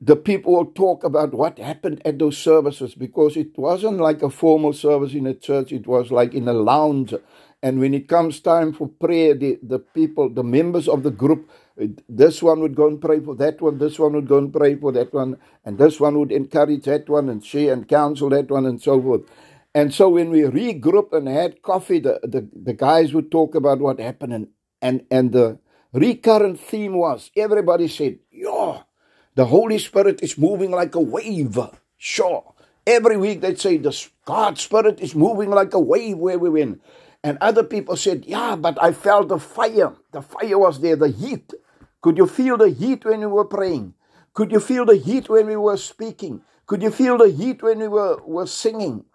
the 0.00 0.16
people 0.16 0.54
will 0.54 0.66
talk 0.66 1.04
about 1.04 1.34
what 1.34 1.58
happened 1.58 2.00
at 2.04 2.18
those 2.18 2.38
services 2.38 2.94
because 2.94 3.36
it 3.36 3.56
wasn't 3.58 3.98
like 3.98 4.22
a 4.22 4.30
formal 4.30 4.72
service 4.72 5.14
in 5.14 5.26
a 5.26 5.34
church, 5.34 5.72
it 5.72 5.86
was 5.86 6.10
like 6.10 6.34
in 6.34 6.48
a 6.48 6.54
lounge. 6.54 7.14
And 7.62 7.80
when 7.80 7.92
it 7.92 8.08
comes 8.08 8.40
time 8.40 8.72
for 8.72 8.88
prayer, 8.88 9.34
the, 9.34 9.58
the 9.62 9.78
people, 9.78 10.30
the 10.30 10.44
members 10.44 10.88
of 10.88 11.02
the 11.02 11.10
group, 11.10 11.50
uh, 11.80 11.86
this 12.08 12.42
one 12.42 12.60
would 12.60 12.74
go 12.74 12.86
and 12.88 13.00
pray 13.00 13.20
for 13.20 13.34
that 13.36 13.60
one, 13.60 13.78
this 13.78 13.98
one 13.98 14.14
would 14.14 14.28
go 14.28 14.38
and 14.38 14.52
pray 14.52 14.76
for 14.76 14.92
that 14.92 15.12
one, 15.12 15.36
and 15.64 15.78
this 15.78 16.00
one 16.00 16.18
would 16.18 16.32
encourage 16.32 16.84
that 16.84 17.08
one 17.08 17.28
and 17.28 17.44
share 17.44 17.72
and 17.74 17.88
counsel 17.88 18.30
that 18.30 18.50
one 18.50 18.66
and 18.66 18.80
so 18.80 19.02
forth. 19.02 19.22
And 19.74 19.92
so 19.94 20.08
when 20.08 20.30
we 20.30 20.40
regrouped 20.42 21.12
and 21.12 21.28
had 21.28 21.62
coffee, 21.62 22.00
the, 22.00 22.20
the, 22.22 22.48
the 22.54 22.74
guys 22.74 23.14
would 23.14 23.30
talk 23.30 23.54
about 23.54 23.80
what 23.80 24.00
happened. 24.00 24.32
And, 24.32 24.48
and, 24.82 25.04
and 25.10 25.32
the 25.32 25.58
recurrent 25.92 26.60
theme 26.60 26.94
was 26.94 27.30
everybody 27.36 27.88
said, 27.88 28.18
Yeah, 28.32 28.82
the 29.40 29.46
Holy 29.46 29.78
Spirit 29.78 30.22
is 30.22 30.36
moving 30.36 30.70
like 30.70 30.94
a 30.94 31.00
wave. 31.00 31.58
Sure. 31.96 32.52
Every 32.86 33.16
week 33.16 33.40
they'd 33.40 33.58
say, 33.58 33.78
the 33.78 33.96
God's 34.26 34.60
Spirit 34.60 35.00
is 35.00 35.14
moving 35.14 35.48
like 35.48 35.72
a 35.72 35.80
wave 35.80 36.18
where 36.18 36.38
we 36.38 36.50
went. 36.50 36.82
And 37.24 37.38
other 37.40 37.64
people 37.64 37.96
said, 37.96 38.26
yeah, 38.26 38.54
but 38.54 38.76
I 38.82 38.92
felt 38.92 39.28
the 39.28 39.38
fire. 39.38 39.94
The 40.12 40.20
fire 40.20 40.58
was 40.58 40.82
there, 40.82 40.94
the 40.94 41.08
heat. 41.08 41.54
Could 42.02 42.18
you 42.18 42.26
feel 42.26 42.58
the 42.58 42.68
heat 42.68 43.06
when 43.06 43.20
we 43.20 43.28
were 43.28 43.46
praying? 43.46 43.94
Could 44.34 44.52
you 44.52 44.60
feel 44.60 44.84
the 44.84 44.98
heat 44.98 45.30
when 45.30 45.46
we 45.46 45.56
were 45.56 45.78
speaking? 45.78 46.42
Could 46.66 46.82
you 46.82 46.90
feel 46.90 47.16
the 47.16 47.30
heat 47.30 47.62
when 47.62 47.78
we 47.78 47.88
were, 47.88 48.20
were 48.22 48.46
singing? 48.46 49.06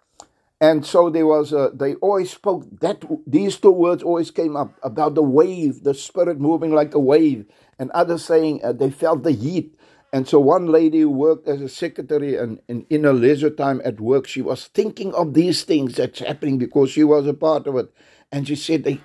And 0.60 0.84
so 0.84 1.08
there 1.08 1.26
was 1.26 1.52
a, 1.52 1.70
they 1.72 1.94
always 1.96 2.32
spoke 2.32 2.64
that 2.80 3.04
these 3.28 3.58
two 3.58 3.70
words 3.70 4.02
always 4.02 4.32
came 4.32 4.56
up 4.56 4.74
about 4.82 5.14
the 5.14 5.22
wave, 5.22 5.84
the 5.84 5.94
spirit 5.94 6.40
moving 6.40 6.74
like 6.74 6.94
a 6.94 6.98
wave, 6.98 7.46
and 7.78 7.92
others 7.92 8.24
saying 8.24 8.64
uh, 8.64 8.72
they 8.72 8.90
felt 8.90 9.22
the 9.22 9.30
heat. 9.30 9.78
And 10.12 10.26
so 10.28 10.40
one 10.40 10.66
lady 10.66 11.00
who 11.00 11.10
worked 11.10 11.48
as 11.48 11.60
a 11.60 11.68
secretary 11.68 12.36
and, 12.36 12.60
and 12.68 12.86
in 12.90 13.04
her 13.04 13.12
leisure 13.12 13.50
time 13.50 13.82
at 13.84 14.00
work, 14.00 14.26
she 14.26 14.42
was 14.42 14.68
thinking 14.68 15.14
of 15.14 15.34
these 15.34 15.64
things 15.64 15.96
that's 15.96 16.20
happening 16.20 16.58
because 16.58 16.90
she 16.90 17.04
was 17.04 17.26
a 17.26 17.34
part 17.34 17.66
of 17.66 17.76
it. 17.76 17.92
And 18.32 18.48
she 18.48 18.56
said, 18.56 18.84
they, 18.84 19.00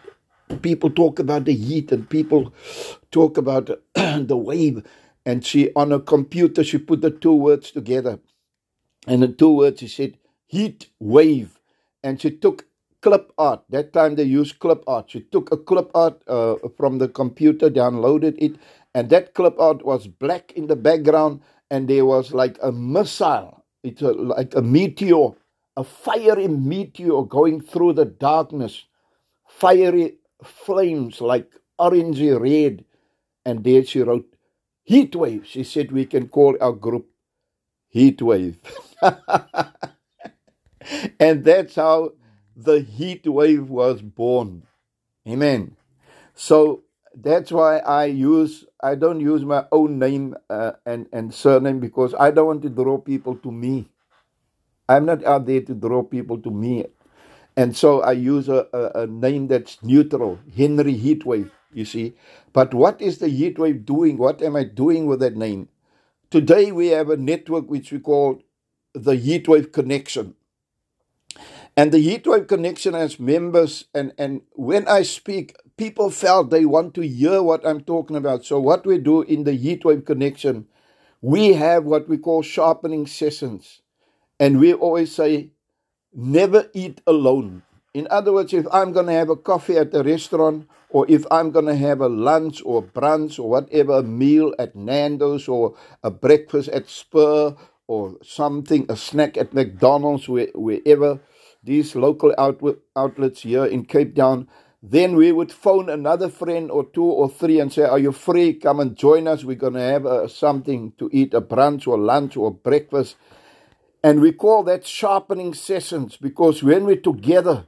people 0.62 0.90
talk 0.90 1.20
about 1.20 1.46
the 1.46 1.54
heat 1.54 1.92
and 1.92 2.10
people 2.10 2.54
talk 3.12 3.38
about 3.38 3.70
the 3.96 4.38
wave. 4.38 4.84
And 5.26 5.46
she, 5.46 5.72
on 5.76 5.92
a 5.92 6.00
computer, 6.00 6.64
she 6.64 6.78
put 6.78 7.02
the 7.02 7.12
two 7.12 7.36
words 7.36 7.72
together. 7.72 8.20
And 9.08 9.24
the 9.24 9.28
two 9.28 9.54
words, 9.54 9.82
she 9.82 9.88
said, 9.88 10.18
heat 10.48 10.90
wave. 11.00 11.60
And 12.04 12.22
she 12.22 12.32
took 12.32 12.66
clip 13.02 13.32
art. 13.38 13.64
That 13.70 13.94
time 13.94 14.16
they 14.16 14.24
used 14.24 14.60
clip 14.60 14.84
art. 14.88 15.12
She 15.12 15.22
took 15.22 15.52
a 15.52 15.58
clip 15.58 15.92
art 15.94 16.22
uh, 16.28 16.56
from 16.78 17.00
the 17.00 17.08
computer, 17.08 17.70
downloaded 17.70 18.36
it, 18.38 18.58
and 18.94 19.10
that 19.10 19.34
clip 19.34 19.60
art 19.60 19.86
was 19.86 20.08
black 20.08 20.52
in 20.54 20.68
the 20.68 20.76
background, 20.76 21.42
and 21.70 21.88
there 21.88 22.06
was 22.06 22.34
like 22.34 22.58
a 22.62 22.72
missile. 22.72 23.66
It's 23.84 24.02
a, 24.02 24.12
like 24.12 24.54
a 24.56 24.62
meteor, 24.62 25.30
a 25.78 25.84
fiery 25.84 26.48
meteor 26.48 27.24
going 27.24 27.62
through 27.62 27.94
the 27.94 28.06
darkness, 28.06 28.86
fiery 29.48 30.18
flames 30.44 31.22
like 31.22 31.52
orangey 31.80 32.40
red. 32.40 32.86
And 33.46 33.64
there 33.64 33.84
she 33.84 34.02
wrote, 34.02 34.28
Heat 34.84 35.16
wave. 35.16 35.48
She 35.48 35.64
said 35.64 35.92
we 35.92 36.06
can 36.06 36.28
call 36.28 36.58
our 36.60 36.74
group 36.74 37.08
Heat 37.90 38.22
Wave. 38.22 38.58
and 41.20 41.44
that's 41.44 41.76
how 41.76 42.14
the 42.56 42.82
heat 42.82 43.28
wave 43.28 43.70
was 43.70 44.02
born. 44.02 44.64
Amen. 45.28 45.76
So 46.34 46.84
that's 47.16 47.52
why 47.52 47.80
I 47.80 48.06
use 48.06 48.66
I 48.82 48.96
don't 48.96 49.20
use 49.20 49.44
my 49.46 49.66
own 49.72 50.00
name 50.00 50.36
uh, 50.50 50.74
and 50.86 51.08
and 51.14 51.34
surname 51.34 51.80
because 51.80 52.14
I 52.16 52.32
don't 52.32 52.48
want 52.48 52.62
to 52.64 52.70
draw 52.70 52.98
people 52.98 53.36
to 53.38 53.52
me. 53.52 53.90
I'm 54.90 55.06
not 55.06 55.24
out 55.26 55.46
there 55.46 55.62
to 55.62 55.74
draw 55.74 56.04
people 56.04 56.40
to 56.40 56.52
me, 56.52 56.86
and 57.58 57.76
so 57.78 58.02
I 58.02 58.14
use 58.14 58.50
a, 58.50 58.68
a, 58.74 59.04
a 59.04 59.08
name 59.08 59.48
that's 59.48 59.82
neutral, 59.84 60.40
Henry 60.56 60.98
Heatwave. 60.98 61.52
You 61.74 61.86
see, 61.86 62.16
but 62.54 62.74
what 62.74 63.02
is 63.02 63.20
the 63.20 63.28
Heatwave 63.28 63.86
doing? 63.86 64.18
What 64.18 64.42
am 64.42 64.56
I 64.56 64.64
doing 64.66 65.08
with 65.08 65.20
that 65.22 65.38
name? 65.38 65.70
Today 66.32 66.72
we 66.72 66.88
have 66.90 67.10
a 67.10 67.18
network 67.18 67.70
which 67.70 67.92
we 67.92 68.00
call 68.00 68.42
the 68.94 69.14
Heatwave 69.18 69.74
Connection. 69.74 70.36
And 71.78 71.92
the 71.92 72.00
Heatwave 72.06 72.48
Connection 72.48 72.94
has 72.94 73.20
members, 73.20 73.86
and, 73.94 74.14
and 74.18 74.42
when 74.54 74.88
I 74.88 75.04
speak, 75.04 75.56
people 75.78 76.10
felt 76.10 76.50
they 76.50 76.66
want 76.66 76.94
to 76.96 77.08
hear 77.08 77.42
what 77.42 77.66
I'm 77.66 77.82
talking 77.82 78.16
about. 78.16 78.46
So, 78.46 78.60
what 78.60 78.86
we 78.86 78.98
do 78.98 79.22
in 79.24 79.44
the 79.44 79.58
Heatwave 79.58 80.06
Connection, 80.06 80.68
we 81.22 81.54
have 81.54 81.86
what 81.86 82.10
we 82.10 82.18
call 82.18 82.42
sharpening 82.42 83.08
sessions. 83.08 83.82
And 84.40 84.60
we 84.60 84.74
always 84.74 85.14
say, 85.14 85.52
never 86.14 86.70
eat 86.74 87.02
alone. 87.06 87.64
In 87.94 88.08
other 88.10 88.32
words, 88.32 88.54
if 88.54 88.66
I'm 88.72 88.94
going 88.94 89.08
to 89.08 89.14
have 89.14 89.30
a 89.30 89.36
coffee 89.36 89.78
at 89.78 89.94
a 89.94 90.02
restaurant, 90.02 90.68
or 90.90 91.06
if 91.10 91.26
I'm 91.30 91.52
going 91.52 91.66
to 91.66 91.76
have 91.76 92.02
a 92.02 92.10
lunch 92.10 92.62
or 92.66 92.82
brunch 92.82 93.38
or 93.38 93.50
whatever, 93.50 93.98
a 93.98 94.04
meal 94.04 94.54
at 94.58 94.76
Nando's 94.76 95.48
or 95.48 95.76
a 96.04 96.10
breakfast 96.10 96.70
at 96.70 96.90
Spur 96.90 97.56
or 97.88 98.16
something, 98.24 98.86
a 98.90 98.96
snack 98.96 99.38
at 99.38 99.54
McDonald's, 99.54 100.28
where, 100.28 100.48
wherever 100.56 101.20
these 101.64 101.96
local 101.96 102.34
outlets 102.96 103.42
here 103.42 103.66
in 103.66 103.86
Cape 103.86 104.16
Town, 104.16 104.48
then 104.84 105.16
we 105.16 105.32
would 105.32 105.52
phone 105.52 105.90
another 105.90 106.28
friend 106.30 106.72
or 106.72 106.86
two 106.86 107.04
or 107.04 107.30
three 107.30 107.60
and 107.60 107.72
say, 107.72 107.84
Are 107.84 108.00
you 108.00 108.12
free? 108.12 108.54
Come 108.54 108.80
and 108.80 108.96
join 108.96 109.28
us. 109.28 109.44
We're 109.44 109.56
going 109.56 109.74
to 109.74 109.80
have 109.80 110.06
uh, 110.06 110.28
something 110.28 110.94
to 110.98 111.10
eat, 111.12 111.34
a 111.34 111.42
brunch 111.42 111.88
or 111.88 111.98
lunch 112.00 112.36
or 112.36 112.52
breakfast. 112.52 113.16
And 114.04 114.22
we 114.22 114.32
call 114.32 114.64
that 114.64 114.86
sharpening 114.86 115.54
sessions 115.54 116.18
because 116.18 116.64
when 116.64 116.86
we're 116.86 116.96
together, 116.96 117.66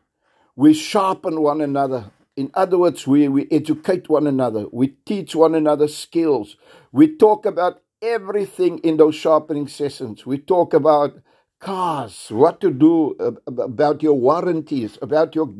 we 0.55 0.73
sharpen 0.73 1.41
one 1.41 1.61
another. 1.61 2.11
In 2.35 2.49
other 2.55 2.79
words, 2.79 3.05
we, 3.05 3.27
we 3.27 3.47
educate 3.51 4.09
one 4.09 4.25
another, 4.25 4.65
we 4.71 4.87
teach 5.05 5.35
one 5.35 5.53
another 5.53 5.87
skills. 5.87 6.57
We 6.91 7.15
talk 7.15 7.45
about 7.45 7.81
everything 8.01 8.79
in 8.79 8.97
those 8.97 9.15
sharpening 9.15 9.67
sessions. 9.67 10.25
We 10.25 10.39
talk 10.39 10.73
about 10.73 11.19
cars, 11.59 12.27
what 12.29 12.59
to 12.61 12.71
do 12.71 13.15
about 13.47 14.01
your 14.01 14.15
warranties, 14.15 14.97
about 15.01 15.35
your 15.35 15.53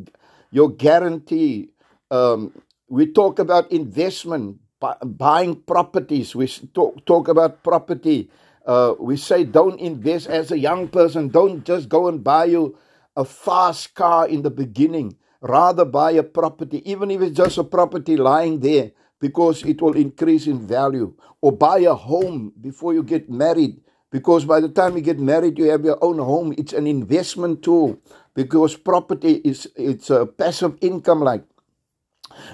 your 0.54 0.70
guarantee. 0.70 1.70
Um, 2.12 2.54
we 2.88 3.10
talk 3.12 3.40
about 3.40 3.72
investment, 3.72 4.60
buying 5.02 5.56
properties. 5.62 6.34
We 6.36 6.46
talk, 6.46 7.04
talk 7.04 7.26
about 7.26 7.64
property. 7.64 8.30
Uh, 8.64 8.94
we 9.00 9.16
say 9.16 9.42
don't 9.42 9.80
invest 9.80 10.28
as 10.28 10.52
a 10.52 10.58
young 10.58 10.86
person. 10.86 11.28
Don't 11.28 11.64
just 11.64 11.88
go 11.88 12.06
and 12.06 12.22
buy 12.22 12.44
you 12.44 12.78
a 13.16 13.24
fast 13.24 13.94
car 13.94 14.28
in 14.28 14.42
the 14.42 14.50
beginning. 14.50 15.16
Rather 15.40 15.84
buy 15.84 16.12
a 16.12 16.22
property, 16.22 16.88
even 16.88 17.10
if 17.10 17.20
it's 17.20 17.36
just 17.36 17.58
a 17.58 17.64
property 17.64 18.16
lying 18.16 18.60
there, 18.60 18.92
because 19.20 19.62
it 19.64 19.82
will 19.82 19.96
increase 19.96 20.46
in 20.46 20.66
value. 20.66 21.12
Or 21.42 21.50
buy 21.50 21.80
a 21.80 21.94
home 21.94 22.52
before 22.60 22.94
you 22.94 23.02
get 23.02 23.28
married, 23.28 23.82
because 24.10 24.44
by 24.46 24.60
the 24.60 24.68
time 24.68 24.96
you 24.96 25.02
get 25.02 25.18
married, 25.18 25.58
you 25.58 25.64
have 25.64 25.84
your 25.84 25.98
own 26.02 26.18
home. 26.18 26.54
It's 26.56 26.72
an 26.72 26.86
investment 26.86 27.62
tool 27.62 27.98
because 28.34 28.76
property 28.76 29.40
is 29.44 29.68
it's 29.76 30.10
a 30.10 30.26
passive 30.26 30.76
income 30.80 31.20
like 31.20 31.44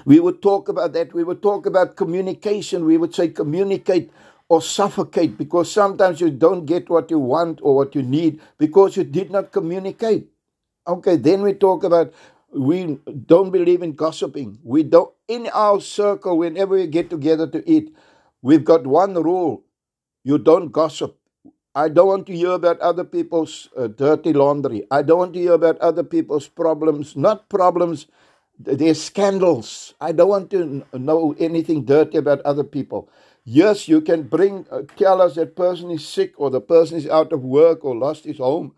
we 0.05 0.19
would 0.19 0.41
talk 0.41 0.69
about 0.69 0.93
that. 0.93 1.13
We 1.13 1.23
would 1.23 1.41
talk 1.41 1.65
about 1.65 1.95
communication. 1.95 2.85
We 2.85 2.97
would 2.97 3.13
say 3.15 3.29
communicate 3.29 4.11
or 4.49 4.61
suffocate 4.61 5.37
because 5.37 5.71
sometimes 5.71 6.21
you 6.21 6.29
don't 6.29 6.65
get 6.65 6.89
what 6.89 7.09
you 7.11 7.19
want 7.19 7.59
or 7.63 7.75
what 7.75 7.95
you 7.95 8.03
need 8.03 8.41
because 8.57 8.97
you 8.97 9.03
did 9.03 9.31
not 9.31 9.51
communicate. 9.51 10.27
Okay 10.87 11.15
then 11.17 11.41
we 11.41 11.53
talk 11.53 11.83
about 11.83 12.13
we 12.53 12.99
don't 13.27 13.51
believe 13.51 13.81
in 13.81 13.93
gossiping. 13.93 14.59
We 14.63 14.83
don't 14.83 15.13
in 15.27 15.47
our 15.53 15.79
circle 15.81 16.37
whenever 16.37 16.75
we 16.75 16.87
get 16.87 17.09
together 17.09 17.47
to 17.47 17.69
eat 17.69 17.95
we've 18.41 18.65
got 18.65 18.85
one 18.87 19.13
rule. 19.15 19.63
You 20.23 20.37
don't 20.37 20.71
gossip. 20.71 21.17
I 21.73 21.87
don't 21.87 22.07
want 22.07 22.27
to 22.27 22.35
hear 22.35 22.51
about 22.51 22.79
other 22.81 23.05
people's 23.05 23.69
uh, 23.77 23.87
dirty 23.87 24.33
laundry. 24.33 24.85
I 24.91 25.03
don't 25.03 25.19
want 25.19 25.33
to 25.33 25.39
hear 25.39 25.53
about 25.53 25.77
other 25.79 26.03
people's 26.03 26.47
problems, 26.47 27.15
not 27.15 27.47
problems, 27.49 28.07
their 28.59 28.93
scandals. 28.93 29.93
I 30.01 30.11
don't 30.11 30.27
want 30.29 30.49
to 30.51 30.85
know 30.93 31.33
anything 31.39 31.85
dirty 31.85 32.17
about 32.17 32.41
other 32.41 32.65
people. 32.65 33.09
Yes, 33.45 33.87
you 33.87 34.01
can 34.01 34.23
bring, 34.23 34.67
uh, 34.69 34.81
tell 34.97 35.21
us 35.21 35.35
that 35.35 35.55
person 35.55 35.89
is 35.91 36.05
sick 36.07 36.33
or 36.37 36.49
the 36.49 36.61
person 36.61 36.97
is 36.97 37.07
out 37.07 37.31
of 37.31 37.43
work 37.43 37.85
or 37.85 37.95
lost 37.95 38.25
his 38.25 38.37
home, 38.37 38.75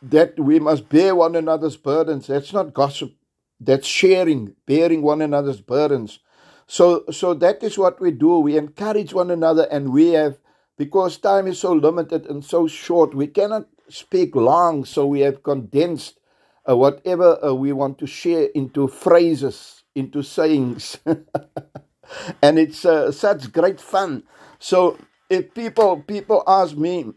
that 0.00 0.38
we 0.38 0.58
must 0.60 0.88
bear 0.88 1.14
one 1.14 1.34
another's 1.36 1.76
burdens. 1.76 2.28
That's 2.28 2.52
not 2.52 2.72
gossip. 2.74 3.12
That's 3.60 3.86
sharing, 3.86 4.54
bearing 4.66 5.02
one 5.02 5.20
another's 5.20 5.60
burdens. 5.60 6.20
So, 6.66 7.04
so 7.10 7.34
that 7.34 7.62
is 7.62 7.76
what 7.76 8.00
we 8.00 8.12
do. 8.12 8.38
We 8.38 8.56
encourage 8.56 9.12
one 9.12 9.30
another 9.30 9.66
and 9.70 9.92
we 9.92 10.10
have 10.12 10.38
because 10.80 11.18
time 11.18 11.46
is 11.48 11.60
so 11.60 11.74
limited 11.74 12.26
and 12.26 12.44
so 12.44 12.66
short, 12.66 13.14
we 13.14 13.28
cannot 13.28 13.68
speak 13.90 14.34
long, 14.36 14.86
so 14.86 15.06
we 15.06 15.20
have 15.20 15.44
condensed 15.44 16.20
uh, 16.68 16.76
whatever 16.76 17.38
uh, 17.44 17.52
we 17.54 17.72
want 17.74 17.98
to 18.00 18.08
share 18.08 18.48
into 18.56 18.88
phrases, 18.88 19.84
into 19.94 20.24
sayings. 20.24 20.98
and 22.42 22.58
it's 22.58 22.84
uh, 22.86 23.12
such 23.12 23.52
great 23.52 23.80
fun. 23.80 24.24
So 24.60 24.98
if 25.30 25.54
people 25.54 26.02
people 26.02 26.44
ask 26.48 26.76
me, 26.76 27.12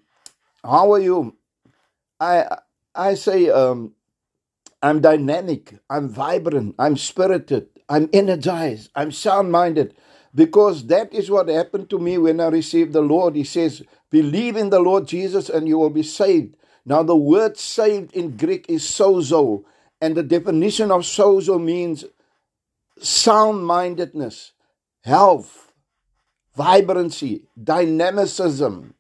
"How 0.63 0.93
are 0.93 1.01
you?" 1.01 1.37
I 2.21 2.59
I 2.95 3.15
say, 3.15 3.49
um, 3.49 3.93
"I'm 4.83 5.01
dynamic. 5.01 5.79
I'm 5.89 6.09
vibrant. 6.09 6.75
I'm 6.79 6.97
spirited. 6.97 7.69
I'm 7.89 8.09
energized. 8.13 8.91
I'm 8.95 9.11
sound-minded." 9.11 9.95
Because 10.35 10.87
that 10.87 11.13
is 11.13 11.29
what 11.29 11.47
happened 11.47 11.89
to 11.91 11.99
me 11.99 12.17
when 12.17 12.39
I 12.39 12.47
received 12.47 12.93
the 12.93 13.01
Lord. 13.01 13.35
He 13.35 13.43
says, 13.43 13.83
Believe 14.09 14.55
in 14.55 14.69
the 14.69 14.79
Lord 14.79 15.07
Jesus 15.07 15.49
and 15.49 15.67
you 15.67 15.77
will 15.77 15.91
be 15.91 16.03
saved. 16.03 16.55
Now, 16.85 17.03
the 17.03 17.15
word 17.15 17.57
saved 17.57 18.13
in 18.13 18.35
Greek 18.35 18.65
is 18.67 18.83
sozo, 18.83 19.63
and 20.01 20.15
the 20.15 20.23
definition 20.23 20.91
of 20.91 21.01
sozo 21.01 21.63
means 21.63 22.03
sound 22.99 23.65
mindedness, 23.65 24.51
health, 25.01 25.71
vibrancy, 26.55 27.45
dynamicism, 27.61 28.95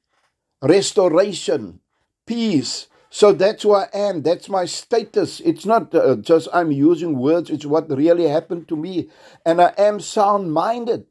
restoration, 0.61 1.81
peace. 2.25 2.87
So 3.09 3.31
that's 3.33 3.63
who 3.63 3.73
I 3.73 3.89
am. 3.93 4.23
That's 4.23 4.49
my 4.49 4.65
status. 4.65 5.39
It's 5.41 5.65
not 5.65 5.93
uh, 5.93 6.15
just 6.15 6.47
I'm 6.53 6.71
using 6.71 7.19
words, 7.19 7.49
it's 7.49 7.65
what 7.65 7.89
really 7.89 8.27
happened 8.27 8.67
to 8.69 8.75
me. 8.75 9.09
And 9.45 9.61
I 9.61 9.73
am 9.77 9.99
sound 9.99 10.53
minded. 10.53 11.05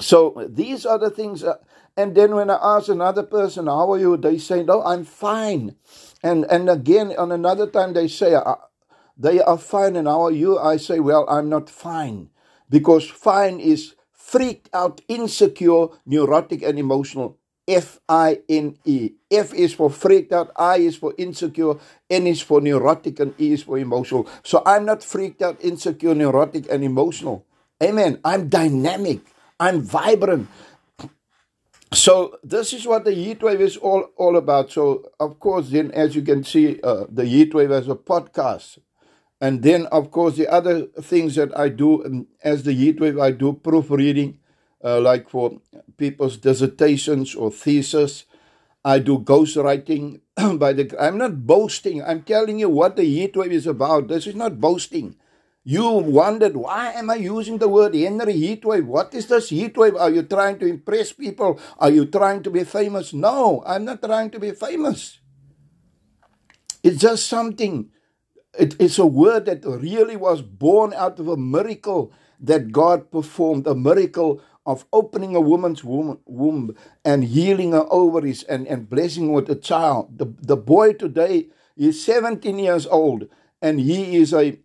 So 0.00 0.46
these 0.48 0.86
are 0.86 0.98
the 0.98 1.10
things. 1.10 1.44
Uh, 1.44 1.56
and 1.96 2.14
then 2.14 2.34
when 2.34 2.50
I 2.50 2.58
ask 2.62 2.88
another 2.88 3.22
person, 3.22 3.66
"How 3.66 3.92
are 3.92 3.98
you?" 3.98 4.16
they 4.16 4.38
say, 4.38 4.62
"No, 4.62 4.82
I'm 4.82 5.04
fine." 5.04 5.76
And 6.22 6.44
and 6.50 6.70
again 6.70 7.14
on 7.18 7.32
another 7.32 7.66
time 7.66 7.92
they 7.94 8.08
say, 8.08 8.34
uh, 8.34 8.56
"They 9.18 9.40
are 9.40 9.58
fine." 9.58 9.96
And 9.96 10.08
how 10.08 10.22
are 10.22 10.32
you? 10.32 10.58
I 10.58 10.76
say, 10.78 11.00
"Well, 11.00 11.26
I'm 11.28 11.48
not 11.48 11.70
fine," 11.70 12.30
because 12.70 13.08
fine 13.10 13.60
is 13.60 13.94
freaked 14.12 14.70
out, 14.74 15.00
insecure, 15.08 15.88
neurotic, 16.06 16.62
and 16.62 16.78
emotional. 16.78 17.38
F 17.68 18.00
I 18.08 18.40
N 18.48 18.76
E. 18.84 19.12
F 19.30 19.54
is 19.54 19.74
for 19.74 19.90
freaked 19.90 20.32
out, 20.32 20.50
I 20.56 20.78
is 20.78 20.96
for 20.96 21.14
insecure, 21.18 21.76
N 22.10 22.26
is 22.26 22.40
for 22.42 22.60
neurotic, 22.60 23.20
and 23.20 23.34
E 23.40 23.52
is 23.52 23.62
for 23.64 23.78
emotional. 23.78 24.28
So 24.44 24.62
I'm 24.66 24.84
not 24.84 25.04
freaked 25.04 25.42
out, 25.42 25.58
insecure, 25.62 26.14
neurotic, 26.14 26.66
and 26.70 26.84
emotional. 26.84 27.46
Amen. 27.82 28.20
I'm 28.24 28.48
dynamic. 28.48 29.31
I'm 29.60 29.82
vibrant. 29.82 30.48
So 31.92 32.38
this 32.42 32.72
is 32.72 32.86
what 32.86 33.04
the 33.04 33.12
heat 33.12 33.42
wave 33.42 33.60
is 33.60 33.76
all, 33.76 34.08
all 34.16 34.36
about. 34.36 34.70
So 34.72 35.10
of 35.20 35.38
course, 35.38 35.70
then 35.70 35.90
as 35.90 36.16
you 36.16 36.22
can 36.22 36.42
see, 36.42 36.80
uh, 36.82 37.04
the 37.08 37.26
heat 37.26 37.54
wave 37.54 37.70
as 37.70 37.88
a 37.88 37.94
podcast, 37.94 38.78
and 39.40 39.62
then 39.62 39.86
of 39.86 40.10
course 40.10 40.36
the 40.36 40.48
other 40.48 40.86
things 41.02 41.34
that 41.34 41.56
I 41.58 41.68
do 41.68 42.04
um, 42.04 42.28
as 42.42 42.62
the 42.62 42.72
heat 42.72 42.98
wave, 43.00 43.18
I 43.18 43.30
do 43.32 43.52
proofreading, 43.52 44.38
uh, 44.82 45.00
like 45.00 45.28
for 45.28 45.60
people's 45.98 46.38
dissertations 46.38 47.34
or 47.34 47.50
thesis. 47.50 48.24
I 48.84 48.98
do 48.98 49.18
ghostwriting 49.18 50.20
by 50.58 50.72
the. 50.72 50.94
I'm 50.98 51.18
not 51.18 51.46
boasting. 51.46 52.02
I'm 52.02 52.22
telling 52.22 52.58
you 52.58 52.70
what 52.70 52.96
the 52.96 53.04
heat 53.04 53.36
wave 53.36 53.52
is 53.52 53.66
about. 53.66 54.08
This 54.08 54.26
is 54.26 54.34
not 54.34 54.60
boasting. 54.60 55.16
You 55.64 55.88
wondered, 55.92 56.56
why 56.56 56.92
am 56.92 57.10
I 57.10 57.16
using 57.16 57.58
the 57.58 57.68
word 57.68 57.94
Henry 57.94 58.34
Heatwave? 58.34 58.84
What 58.84 59.14
is 59.14 59.28
this 59.28 59.50
heatwave? 59.50 59.98
Are 59.98 60.10
you 60.10 60.22
trying 60.24 60.58
to 60.58 60.66
impress 60.66 61.12
people? 61.12 61.60
Are 61.78 61.90
you 61.90 62.06
trying 62.06 62.42
to 62.42 62.50
be 62.50 62.64
famous? 62.64 63.12
No, 63.14 63.62
I'm 63.64 63.84
not 63.84 64.02
trying 64.02 64.30
to 64.30 64.40
be 64.40 64.50
famous. 64.50 65.20
It's 66.82 67.00
just 67.00 67.28
something. 67.28 67.90
It 68.58 68.80
is 68.80 68.98
a 68.98 69.06
word 69.06 69.46
that 69.46 69.64
really 69.64 70.16
was 70.16 70.42
born 70.42 70.92
out 70.94 71.20
of 71.20 71.28
a 71.28 71.36
miracle 71.36 72.12
that 72.40 72.72
God 72.72 73.12
performed, 73.12 73.68
a 73.68 73.74
miracle 73.74 74.42
of 74.66 74.84
opening 74.92 75.36
a 75.36 75.40
woman's 75.40 75.84
womb 75.84 76.76
and 77.04 77.22
healing 77.22 77.70
her 77.70 77.86
ovaries 77.88 78.42
and, 78.42 78.66
and 78.66 78.90
blessing 78.90 79.28
her 79.28 79.34
with 79.34 79.48
a 79.48 79.54
child. 79.54 80.18
The, 80.18 80.34
the 80.40 80.56
boy 80.56 80.94
today 80.94 81.50
is 81.76 82.04
17 82.04 82.58
years 82.58 82.84
old 82.86 83.28
and 83.60 83.78
he 83.78 84.16
is 84.16 84.34
a 84.34 84.58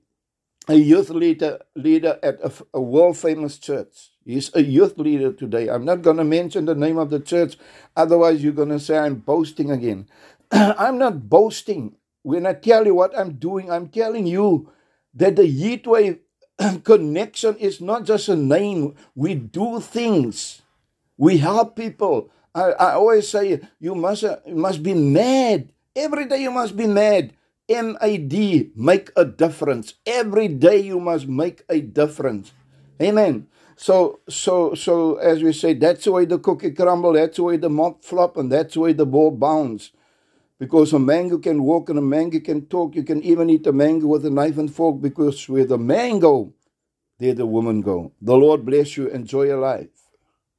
a 0.68 0.76
youth 0.76 1.10
leader 1.10 1.60
leader 1.76 2.20
at 2.24 2.40
a, 2.44 2.52
a 2.74 2.82
world 2.82 3.18
famous 3.18 3.58
church. 3.58 4.12
He's 4.26 4.54
a 4.56 4.64
youth 4.64 4.98
leader 4.98 5.32
today. 5.34 5.70
I'm 5.70 5.86
not 5.86 6.02
going 6.02 6.18
to 6.18 6.24
mention 6.24 6.66
the 6.66 6.76
name 6.76 6.98
of 6.98 7.10
the 7.10 7.20
church, 7.20 7.58
otherwise, 7.96 8.44
you're 8.44 8.54
going 8.54 8.70
to 8.70 8.80
say 8.80 8.98
I'm 8.98 9.16
boasting 9.16 9.72
again. 9.72 10.10
I'm 10.52 10.98
not 10.98 11.30
boasting. 11.30 11.96
When 12.24 12.46
I 12.46 12.54
tell 12.54 12.86
you 12.86 12.96
what 12.96 13.18
I'm 13.18 13.34
doing, 13.36 13.72
I'm 13.72 13.88
telling 13.90 14.28
you 14.28 14.72
that 15.14 15.38
the 15.38 15.44
Heatwave 15.44 16.20
connection 16.84 17.56
is 17.58 17.80
not 17.80 18.06
just 18.06 18.28
a 18.30 18.36
name. 18.36 18.96
We 19.16 19.36
do 19.36 19.80
things, 19.80 20.62
we 21.18 21.38
help 21.38 21.76
people. 21.78 22.32
I, 22.56 22.72
I 22.72 22.94
always 22.94 23.30
say 23.30 23.62
you 23.80 23.96
must, 23.96 24.24
uh, 24.26 24.38
you 24.48 24.56
must 24.56 24.84
be 24.84 24.96
mad. 24.96 25.70
Every 25.96 26.26
day 26.26 26.42
you 26.42 26.52
must 26.52 26.76
be 26.76 26.88
mad. 26.88 27.34
MAD, 27.70 28.72
make 28.76 29.12
a 29.16 29.26
difference. 29.26 29.96
Every 30.06 30.48
day 30.48 30.80
you 30.80 31.00
must 31.00 31.28
make 31.28 31.64
a 31.70 31.82
difference. 31.82 32.54
Amen. 33.02 33.48
So, 33.76 34.20
so, 34.30 34.74
so, 34.74 35.16
as 35.18 35.44
we 35.44 35.54
say, 35.54 35.74
that's 35.74 36.06
the 36.06 36.12
way 36.12 36.26
the 36.26 36.40
cookie 36.40 36.72
crumble, 36.72 37.14
that's 37.14 37.38
the 37.38 37.44
way 37.44 37.58
the 37.58 37.70
mop 37.70 38.04
flop, 38.04 38.38
and 38.38 38.52
that's 38.52 38.74
the 38.76 38.80
way 38.82 38.94
the 38.94 39.06
ball 39.06 39.32
bounce. 39.32 39.92
Because 40.60 40.94
a 40.94 41.00
mango 41.00 41.38
can 41.40 41.64
walk 41.64 41.90
and 41.90 42.00
a 42.00 42.02
mango 42.02 42.40
can 42.40 42.66
talk. 42.68 42.96
You 42.96 43.04
can 43.04 43.22
even 43.24 43.50
eat 43.50 43.68
a 43.68 43.74
mango 43.74 44.08
with 44.08 44.26
a 44.26 44.32
knife 44.32 44.58
and 44.58 44.74
fork 44.74 45.02
because 45.02 45.48
where 45.50 45.66
the 45.66 45.78
man 45.78 46.20
go, 46.20 46.54
there 47.20 47.36
the 47.36 47.46
woman 47.46 47.82
go. 47.82 48.14
The 48.22 48.36
Lord 48.38 48.66
bless 48.66 48.98
you. 48.98 49.08
Enjoy 49.10 49.44
your 49.44 49.60
life. 49.60 50.07